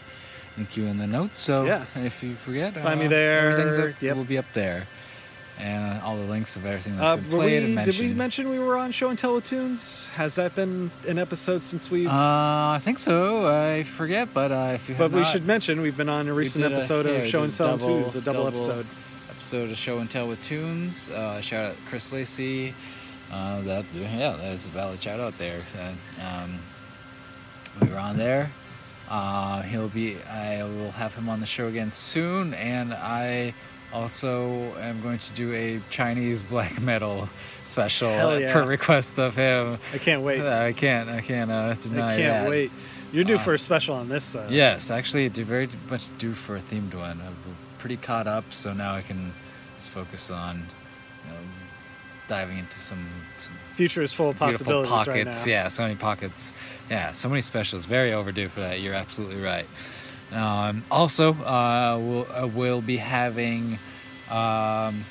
[0.57, 1.41] link you in the notes.
[1.41, 1.85] So Yeah.
[1.97, 3.51] if you forget, Find me uh, there.
[3.51, 4.17] Everything's up, Yep.
[4.17, 4.87] will be up there,
[5.59, 7.97] and all the links of everything uh, that's been played we, and mentioned.
[7.99, 10.07] did we mention we were on Show and Tell Tunes?
[10.15, 12.07] Has that been an episode since we?
[12.07, 13.47] Uh, I think so.
[13.47, 16.33] I forget, but uh, if you but we not, should mention we've been on a
[16.33, 18.87] recent did a- episode yeah, of Show and Tell Tunes, a double, episode.
[19.45, 21.11] Episode of Show and Tell with Tunes.
[21.11, 22.73] Uh, shout out Chris Lacey.
[23.31, 25.61] Uh, that yeah, that is a valid shout out there.
[25.79, 26.59] And, um,
[27.79, 28.49] we were on there.
[29.07, 30.17] Uh, he'll be.
[30.23, 33.53] I will have him on the show again soon, and I
[33.93, 37.29] also am going to do a Chinese black metal
[37.65, 38.51] special yeah.
[38.51, 39.77] per request of him.
[39.93, 40.41] I can't wait.
[40.41, 41.11] I can't.
[41.11, 42.49] I can't uh, deny I can't that.
[42.51, 42.73] wait.
[43.13, 44.35] You're due Uh, for a special on this.
[44.35, 47.21] Uh, Yes, actually, do very much due for a themed one.
[47.85, 50.57] Pretty caught up, so now I can just focus on
[51.27, 51.39] you know,
[52.29, 52.97] diving into some,
[53.37, 55.07] some Future is full of possibilities pockets.
[55.07, 55.45] right now.
[55.45, 56.55] Yeah, so many pockets.
[56.89, 57.85] Yeah, so many specials.
[57.85, 58.81] Very overdue for that.
[58.81, 59.67] You're absolutely right.
[60.33, 63.79] Um, also, uh, we'll, uh, we'll be having
[64.31, 65.05] um,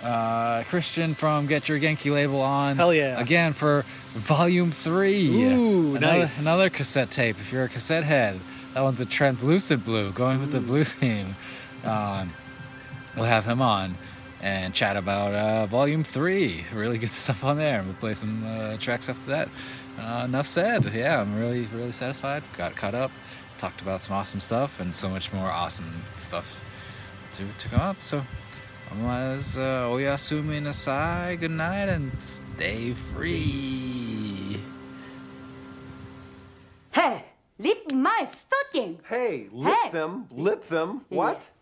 [0.00, 2.76] uh, Christian from Get Your Genki label on.
[2.76, 3.20] Hell yeah.
[3.20, 5.26] Again for volume three.
[5.52, 6.40] Ooh, another, nice.
[6.42, 7.40] Another cassette tape.
[7.40, 8.38] If you're a cassette head,
[8.74, 11.34] that one's a translucent blue, going with the blue theme.
[11.84, 12.32] Um,
[13.16, 13.94] we'll have him on
[14.42, 16.64] and chat about uh, volume three.
[16.72, 17.82] Really good stuff on there.
[17.82, 19.48] We'll play some uh, tracks after that.
[19.98, 20.92] Uh, enough said.
[20.94, 22.42] Yeah, I'm really, really satisfied.
[22.56, 23.10] Got caught up,
[23.56, 26.60] talked about some awesome stuff, and so much more awesome stuff
[27.32, 27.96] to, to come up.
[28.02, 28.22] So,
[28.92, 34.60] otherwise, uh, oyasumi nasai, good night, and stay free.
[36.92, 37.24] Hey,
[37.58, 39.00] lift my stocking.
[39.08, 41.04] Hey, lip them, lip them.
[41.08, 41.48] What?